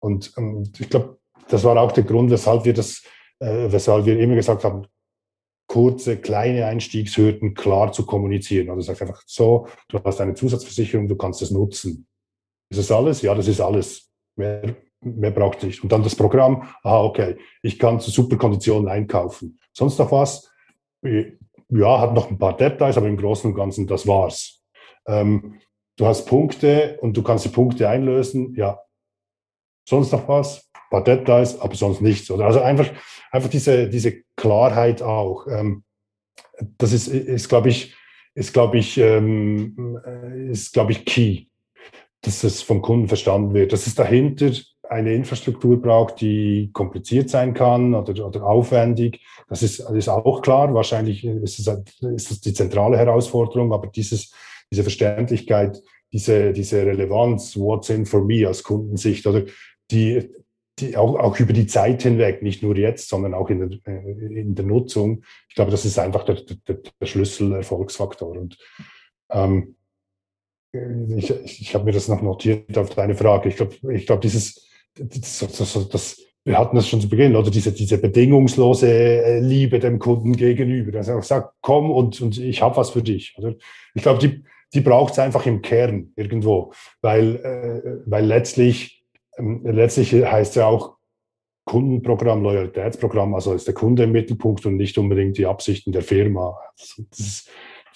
[0.00, 1.18] Und ähm, ich glaube,
[1.48, 3.02] das war auch der Grund, weshalb wir das,
[3.38, 4.86] äh, weshalb wir immer gesagt haben,
[5.66, 8.70] kurze, kleine Einstiegshürden klar zu kommunizieren.
[8.70, 12.06] Also sagst einfach so, du hast eine Zusatzversicherung, du kannst es nutzen.
[12.70, 13.22] Ist das alles?
[13.22, 14.10] Ja, das ist alles.
[14.36, 15.82] Mehr, mehr braucht nicht.
[15.82, 19.58] Und dann das Programm, aha, okay, ich kann zu super Konditionen einkaufen.
[19.72, 20.50] Sonst noch was?
[21.02, 24.62] Ja, hat noch ein paar Details, aber im Großen und Ganzen, das war's.
[25.06, 25.58] Ähm,
[25.96, 28.80] du hast Punkte und du kannst die Punkte einlösen, ja.
[29.88, 30.70] Sonst noch was?
[30.74, 32.30] Ein paar Details, aber sonst nichts.
[32.30, 32.46] Oder?
[32.46, 32.88] Also einfach,
[33.30, 35.46] einfach diese, diese Klarheit auch.
[35.48, 35.84] Ähm,
[36.78, 37.94] das ist, ist glaube ich,
[38.34, 39.98] ist, glaube ich, ähm,
[40.50, 41.46] ist, glaube ich, key,
[42.22, 44.52] dass es vom Kunden verstanden wird, dass es dahinter
[44.88, 49.20] eine Infrastruktur braucht, die kompliziert sein kann oder, oder aufwendig.
[49.48, 50.72] Das ist, ist auch klar.
[50.74, 54.32] Wahrscheinlich ist es, ist es die zentrale Herausforderung, aber dieses,
[54.72, 55.80] diese Verständlichkeit,
[56.12, 59.44] diese, diese Relevanz, what's in for me aus Kundensicht, oder
[59.90, 60.30] die,
[60.78, 64.40] die auch, auch über die Zeit hinweg, nicht nur jetzt, sondern auch in der, äh,
[64.40, 65.22] in der Nutzung.
[65.48, 68.30] Ich glaube, das ist einfach der, der, der Schlüssel-Erfolgsfaktor.
[68.30, 68.58] Und
[69.30, 69.76] ähm,
[71.16, 73.50] ich, ich habe mir das noch notiert auf deine Frage.
[73.50, 77.50] Ich glaube, ich glaube, dieses, das, das, das, wir hatten das schon zu Beginn, oder
[77.50, 80.92] diese, diese bedingungslose äh, Liebe dem Kunden gegenüber.
[80.92, 83.34] Dass er sagt, komm und, und ich habe was für dich.
[83.36, 83.54] Oder?
[83.94, 84.42] Ich glaube, die,
[84.74, 89.04] die braucht es einfach im Kern irgendwo, weil, äh, weil letztlich,
[89.36, 90.96] ähm, letztlich heißt ja auch
[91.64, 96.58] Kundenprogramm, Loyalitätsprogramm, also ist der Kunde im Mittelpunkt und nicht unbedingt die Absichten der Firma.
[96.76, 97.46] Das, das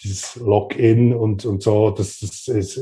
[0.03, 2.81] dieses Login und, und so, das, das ist,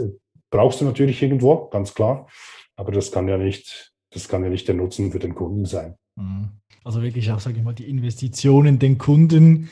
[0.50, 2.28] brauchst du natürlich irgendwo, ganz klar.
[2.76, 5.94] Aber das kann ja nicht, das kann ja nicht der Nutzen für den Kunden sein.
[6.16, 6.50] Mhm.
[6.84, 9.70] Also wirklich auch, sage ich mal, die Investitionen den Kunden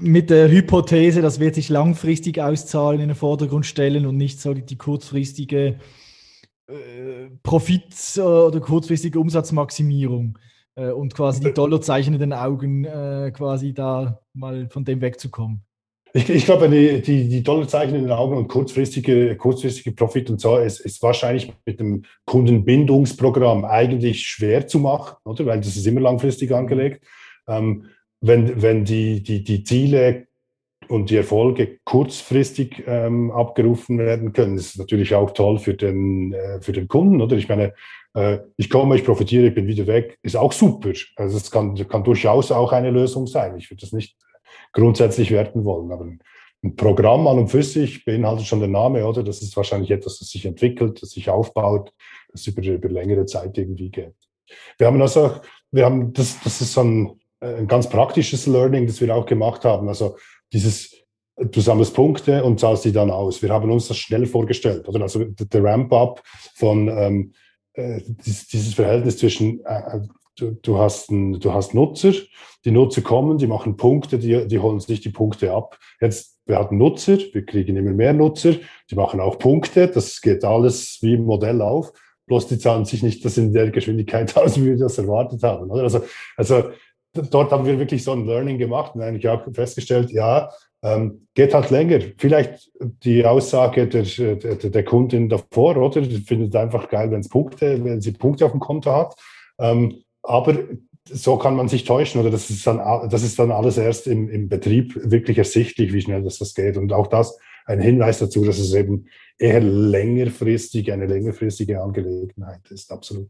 [0.00, 4.54] mit der Hypothese, das wird sich langfristig auszahlen, in den Vordergrund stellen und nicht so
[4.54, 5.78] die kurzfristige
[6.68, 10.38] äh, Profit- oder kurzfristige Umsatzmaximierung
[10.76, 15.64] äh, und quasi die Dollarzeichen in den Augen äh, quasi da mal von dem wegzukommen.
[16.14, 20.40] Ich, ich glaube, die, die, die Dollarzeichen in den Augen und kurzfristige, kurzfristige Profit und
[20.40, 25.46] so ist, ist wahrscheinlich mit dem Kundenbindungsprogramm eigentlich schwer zu machen, oder?
[25.46, 27.02] Weil das ist immer langfristig angelegt.
[27.48, 27.86] Ähm,
[28.22, 30.26] wenn, wenn die, die, die Ziele
[30.88, 36.60] und die Erfolge kurzfristig ähm, abgerufen werden können, ist natürlich auch toll für den, äh,
[36.60, 37.36] für den Kunden, oder?
[37.36, 37.74] Ich meine,
[38.14, 40.92] äh, ich komme, ich profitiere, ich bin wieder weg, ist auch super.
[41.16, 43.56] Also es kann, kann durchaus auch eine Lösung sein.
[43.56, 44.16] Ich würde das nicht
[44.72, 45.90] grundsätzlich werten wollen.
[45.92, 49.22] Aber ein Programm an und für sich beinhaltet schon der Name, oder?
[49.22, 51.92] Das ist wahrscheinlich etwas, das sich entwickelt, das sich aufbaut,
[52.30, 54.14] das über, über längere Zeit irgendwie geht.
[54.78, 59.00] Wir haben also, wir haben, das, das ist so ein, ein ganz praktisches Learning, das
[59.00, 59.88] wir auch gemacht haben.
[59.88, 60.16] Also
[60.52, 60.94] dieses,
[61.36, 63.42] du sammelst Punkte und zahlst die dann aus.
[63.42, 65.02] Wir haben uns das schnell vorgestellt, oder?
[65.02, 66.22] Also der Ramp-up
[66.54, 67.32] von ähm,
[67.74, 70.00] äh, dieses Verhältnis zwischen äh,
[70.36, 72.12] du, du, hast ein, du hast Nutzer,
[72.64, 75.78] die Nutzer kommen, die machen Punkte, die, die holen sich die Punkte ab.
[76.00, 78.54] Jetzt, wir hatten Nutzer, wir kriegen immer mehr Nutzer,
[78.90, 81.92] die machen auch Punkte, das geht alles wie im Modell auf,
[82.26, 85.70] bloß die zahlen sich nicht das in der Geschwindigkeit aus, wie wir das erwartet haben.
[85.70, 85.84] Oder?
[85.84, 86.04] Also,
[86.36, 86.70] also
[87.12, 90.50] dort haben wir wirklich so ein Learning gemacht und eigentlich auch festgestellt, ja,
[90.82, 92.00] ähm, geht halt länger.
[92.18, 92.70] Vielleicht
[93.04, 96.00] die Aussage der, der, der Kundin davor, oder?
[96.00, 99.14] Die findet einfach geil, wenn Punkte, wenn sie Punkte auf dem Konto hat.
[99.58, 100.58] Ähm, aber
[101.08, 104.28] so kann man sich täuschen oder das ist dann, das ist dann alles erst im,
[104.28, 106.76] im Betrieb wirklich ersichtlich, wie schnell das, das geht.
[106.76, 109.06] Und auch das ein Hinweis dazu, dass es eben
[109.38, 113.28] eher längerfristig, eine längerfristige Angelegenheit ist, absolut.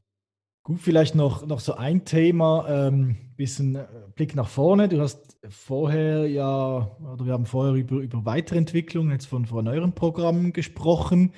[0.65, 3.85] Gut, vielleicht noch, noch so ein Thema, ähm, bisschen äh,
[4.15, 4.89] Blick nach vorne.
[4.89, 9.93] Du hast vorher ja, oder wir haben vorher über, über Weiterentwicklung jetzt von, von euren
[9.93, 11.33] Programmen gesprochen.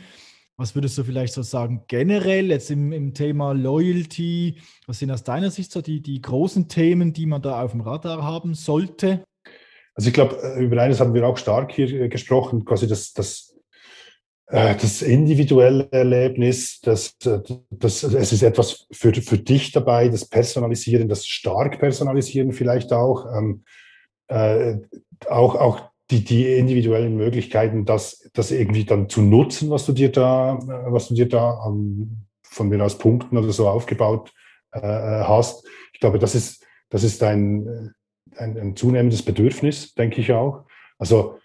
[0.59, 4.59] Was würdest du vielleicht so sagen, generell jetzt im, im Thema Loyalty?
[4.87, 7.81] Was sind aus deiner Sicht so die, die großen Themen, die man da auf dem
[7.81, 9.25] Radar haben sollte?
[9.95, 13.15] Also ich glaube, äh, über eines haben wir auch stark hier äh, gesprochen, quasi das,
[13.15, 13.54] das,
[14.47, 21.27] das individuelle Erlebnis, das, das, es ist etwas für, für dich dabei, das Personalisieren, das
[21.27, 23.27] stark Personalisieren vielleicht auch.
[23.35, 23.65] Ähm,
[24.29, 24.77] äh,
[25.29, 30.13] auch, auch die, die individuellen Möglichkeiten, das, das irgendwie dann zu nutzen, was du dir
[30.13, 34.33] da, was du dir da um, von mir aus Punkten oder so aufgebaut
[34.73, 35.67] äh, hast.
[35.93, 37.95] Ich glaube, das ist, das ist ein,
[38.37, 40.65] ein, ein zunehmendes Bedürfnis, denke ich auch.
[40.99, 41.39] Also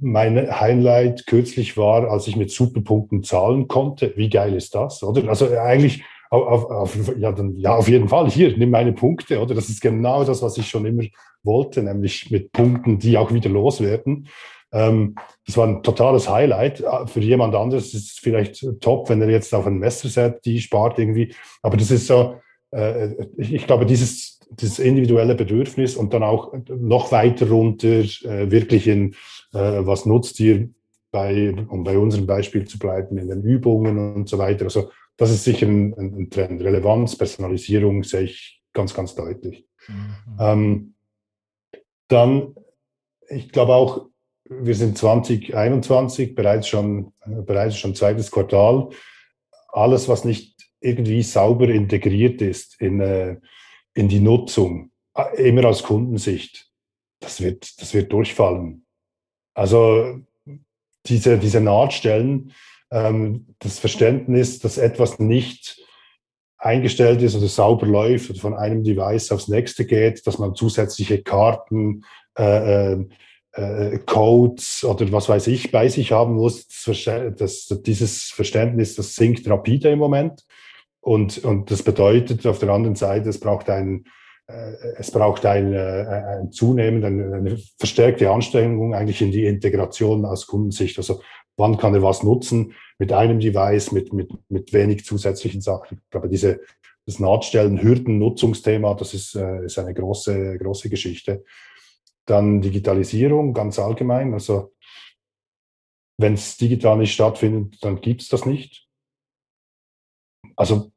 [0.00, 4.12] mein Highlight kürzlich war, als ich mit Superpunkten zahlen konnte.
[4.16, 5.28] Wie geil ist das, oder?
[5.28, 9.54] Also eigentlich auf, auf, ja, dann, ja, auf jeden Fall, hier, nimm meine Punkte, oder?
[9.54, 11.02] Das ist genau das, was ich schon immer
[11.42, 14.28] wollte, nämlich mit Punkten, die auch wieder loswerden.
[14.72, 15.16] Ähm,
[15.46, 16.84] das war ein totales Highlight.
[16.84, 20.60] Ah, für jemand anderes ist es vielleicht top, wenn er jetzt auf ein Messerset die
[20.60, 21.34] spart irgendwie.
[21.62, 22.36] Aber das ist so, äh,
[23.36, 28.86] ich, ich, glaube, dieses, dieses individuelle Bedürfnis und dann auch noch weiter runter, äh, wirklich
[28.86, 29.14] in,
[29.52, 30.70] äh, was nutzt ihr
[31.10, 34.64] bei, um bei unserem Beispiel zu bleiben, in den Übungen und so weiter.
[34.64, 36.62] Also das ist sicher ein, ein Trend.
[36.62, 39.66] Relevanz, Personalisierung sehe ich ganz, ganz deutlich.
[39.88, 40.36] Mhm.
[40.38, 40.94] Ähm,
[42.08, 42.54] dann,
[43.28, 44.06] ich glaube auch,
[44.48, 48.88] wir sind 2021, bereits schon, bereits schon zweites Quartal.
[49.68, 50.49] Alles, was nicht
[50.80, 53.36] irgendwie sauber integriert ist in, äh,
[53.94, 56.70] in die Nutzung, äh, immer aus Kundensicht,
[57.20, 58.86] das wird, das wird durchfallen.
[59.54, 60.20] Also
[61.06, 62.52] diese, diese Nahtstellen,
[62.90, 65.80] ähm, das Verständnis, dass etwas nicht
[66.58, 71.22] eingestellt ist oder sauber läuft oder von einem Device aufs nächste geht, dass man zusätzliche
[71.22, 72.04] Karten,
[72.38, 73.04] äh, äh,
[73.52, 76.68] äh, Codes oder was weiß ich bei sich haben muss.
[76.84, 77.04] Das,
[77.36, 80.44] das, dieses Verständnis, das sinkt rapide im Moment.
[81.00, 84.04] Und, und das bedeutet auf der anderen Seite, es braucht ein,
[84.46, 85.78] äh, es braucht ein, äh,
[86.40, 90.98] ein zunehmend eine, eine verstärkte Anstrengung eigentlich in die Integration aus Kundensicht.
[90.98, 91.22] Also
[91.56, 96.00] wann kann er was nutzen mit einem Device, mit, mit, mit wenig zusätzlichen Sachen.
[96.04, 96.60] Ich glaube, diese,
[97.06, 101.44] das Nahtstellen, Hürden, Nutzungsthema, das ist, äh, ist eine große, große Geschichte.
[102.26, 104.34] Dann Digitalisierung ganz allgemein.
[104.34, 104.72] Also
[106.18, 108.89] wenn es digital nicht stattfindet, dann gibt es das nicht.
[110.56, 110.92] Also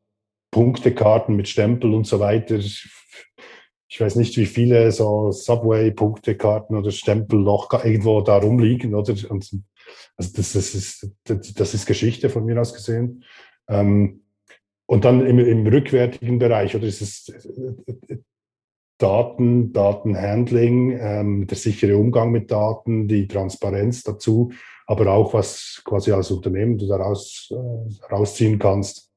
[0.52, 2.56] Punktekarten mit Stempel und so weiter.
[2.56, 8.96] Ich weiß nicht, wie viele so Subway-Punktekarten oder Stempel noch irgendwo da rumliegen.
[8.96, 9.14] Oder?
[9.30, 9.52] Und,
[10.16, 13.24] also das, das, ist, das ist Geschichte von mir aus gesehen.
[13.68, 14.22] Ähm,
[14.86, 17.32] und dann im, im rückwärtigen Bereich, oder ist es
[18.98, 24.52] Daten, Datenhandling, ähm, der sichere Umgang mit Daten, die Transparenz dazu,
[24.86, 29.13] aber auch was quasi als Unternehmen du daraus äh, rausziehen kannst,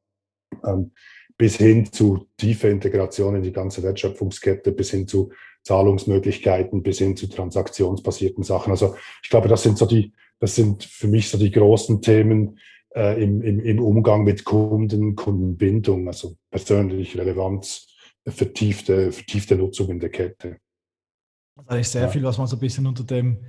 [1.38, 5.32] bis hin zu tiefer Integration in die ganze Wertschöpfungskette, bis hin zu
[5.64, 8.70] Zahlungsmöglichkeiten, bis hin zu transaktionsbasierten Sachen.
[8.70, 12.58] Also ich glaube, das sind so die, das sind für mich so die großen Themen
[12.94, 17.88] äh, im, im, im Umgang mit Kunden, Kundenbindung, also persönlich Relevanz,
[18.26, 20.58] vertiefte, vertiefte Nutzung in der Kette.
[21.56, 22.08] Das ist eigentlich sehr ja.
[22.08, 23.44] viel, was man so ein bisschen unter dem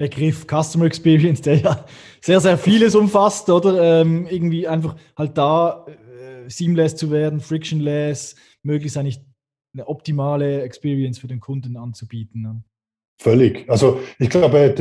[0.00, 1.84] Begriff Customer Experience, der ja
[2.22, 4.00] sehr, sehr vieles umfasst, oder?
[4.00, 9.20] Ähm, irgendwie einfach halt da äh, seamless zu werden, frictionless, möglichst eigentlich
[9.74, 12.40] eine optimale Experience für den Kunden anzubieten.
[12.40, 12.62] Ne?
[13.20, 13.68] Völlig.
[13.68, 14.74] Also ich glaube,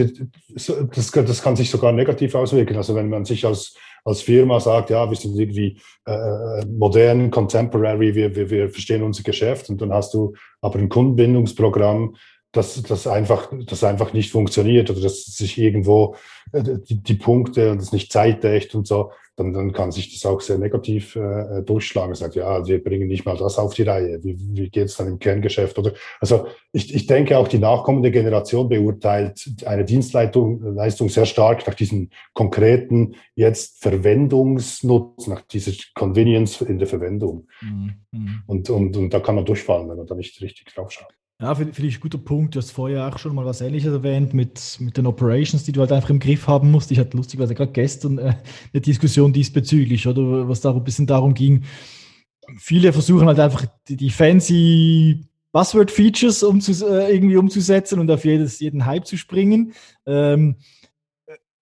[0.53, 2.77] das, das kann sich sogar negativ auswirken.
[2.77, 8.15] Also wenn man sich als, als Firma sagt, ja, wir sind irgendwie äh, modern, contemporary,
[8.15, 12.15] wir, wir, wir verstehen unser Geschäft und dann hast du aber ein Kundenbindungsprogramm,
[12.51, 16.15] dass das einfach, das einfach nicht funktioniert oder dass sich irgendwo
[16.51, 20.29] äh, die, die Punkte und es nicht zeitdächt und so, dann, dann kann sich das
[20.29, 22.13] auch sehr negativ äh, durchschlagen.
[22.15, 24.21] Sagt, ja, wir bringen nicht mal das auf die Reihe.
[24.23, 25.77] Wie, wie geht es dann im Kerngeschäft?
[25.77, 31.65] Oder also ich, ich denke auch die nachkommende Generation beurteilt eine Dienstleistung Leistung sehr stark
[31.67, 37.47] nach diesem konkreten jetzt Verwendungsnutzen, nach dieser Convenience in der Verwendung.
[37.61, 38.43] Mhm.
[38.47, 41.13] Und, und, und da kann man durchfallen, wenn man da nicht richtig drauf schaut.
[41.41, 42.53] Ja, finde find ich ein guter Punkt.
[42.53, 45.79] Du hast vorher auch schon mal was Ähnliches erwähnt mit, mit den Operations, die du
[45.79, 46.91] halt einfach im Griff haben musst.
[46.91, 48.35] Ich hatte lustigerweise gerade gestern äh,
[48.73, 51.63] eine Diskussion diesbezüglich, oder was da ein bisschen darum ging.
[52.57, 55.21] Viele versuchen halt einfach die, die fancy
[55.53, 59.73] Buzzword-Features umzu, äh, irgendwie umzusetzen und auf jedes, jeden Hype zu springen.
[60.05, 60.57] Ähm,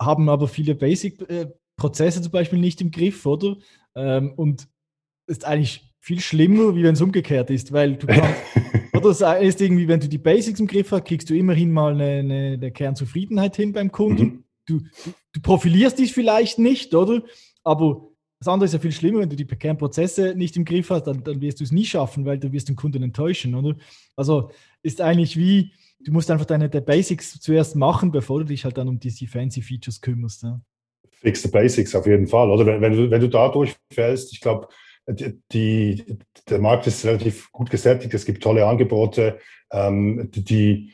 [0.00, 3.56] haben aber viele Basic-Prozesse äh, zum Beispiel nicht im Griff, oder?
[3.94, 4.68] Ähm, und
[5.26, 8.40] ist eigentlich viel schlimmer, wie wenn es umgekehrt ist, weil du kannst,
[8.96, 11.92] oder es ist irgendwie, wenn du die Basics im Griff hast, kriegst du immerhin mal
[11.92, 14.22] eine, eine, eine Kernzufriedenheit hin beim Kunden.
[14.22, 14.44] Mhm.
[14.66, 17.22] Du, du, du, profilierst dich vielleicht nicht, oder?
[17.62, 21.04] Aber das andere ist ja viel schlimmer, wenn du die Kernprozesse nicht im Griff hast,
[21.04, 23.76] dann, dann wirst du es nie schaffen, weil du wirst den Kunden enttäuschen, oder?
[24.16, 24.50] Also
[24.82, 28.88] ist eigentlich wie, du musst einfach deine Basics zuerst machen, bevor du dich halt dann
[28.88, 30.42] um diese fancy Features kümmerst.
[30.42, 30.60] Ja?
[31.10, 32.66] Fix the Basics auf jeden Fall, oder?
[32.66, 34.68] Wenn, wenn, du, wenn du da durchfällst, ich glaube,
[35.06, 39.38] die, der Markt ist relativ gut gesättigt, es gibt tolle Angebote.
[39.70, 40.92] Ähm, die,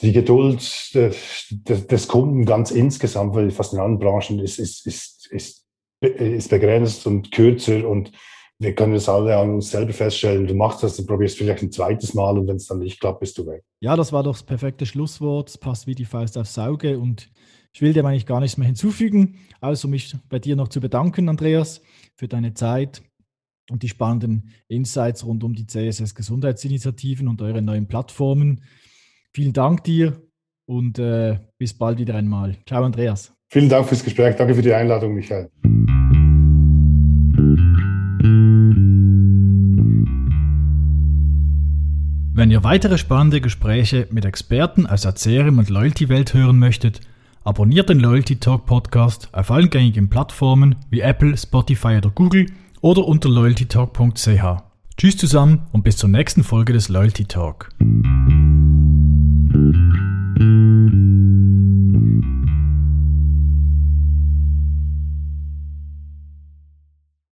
[0.00, 0.60] die Geduld
[0.94, 5.66] des, des, Kunden ganz insgesamt, weil fast in allen Branchen ist, ist, ist, ist,
[6.00, 8.12] ist begrenzt und kürzer und
[8.60, 10.46] wir können es alle an uns selber feststellen.
[10.46, 13.20] Du machst das, du probierst vielleicht ein zweites Mal und wenn es dann nicht klappt,
[13.20, 13.62] bist du weg.
[13.80, 15.48] Ja, das war doch das perfekte Schlusswort.
[15.48, 17.30] Es passt wie die Faust aufs Sauge und
[17.72, 21.28] ich will dir eigentlich gar nichts mehr hinzufügen, außer mich bei dir noch zu bedanken,
[21.28, 21.80] Andreas,
[22.16, 23.02] für deine Zeit,
[23.70, 28.62] und die spannenden Insights rund um die CSS Gesundheitsinitiativen und eure neuen Plattformen.
[29.32, 30.22] Vielen Dank dir
[30.66, 32.56] und äh, bis bald wieder einmal.
[32.66, 33.32] Ciao, Andreas.
[33.50, 34.36] Vielen Dank fürs Gespräch.
[34.36, 35.50] Danke für die Einladung, Michael.
[42.34, 47.00] Wenn ihr weitere spannende Gespräche mit Experten aus der CRM und Loyalty-Welt hören möchtet,
[47.42, 52.46] abonniert den Loyalty Talk Podcast auf allen gängigen Plattformen wie Apple, Spotify oder Google–
[52.80, 54.62] oder unter loyaltytalk.ch.
[54.96, 57.68] Tschüss zusammen und bis zur nächsten Folge des Loyalty Talk.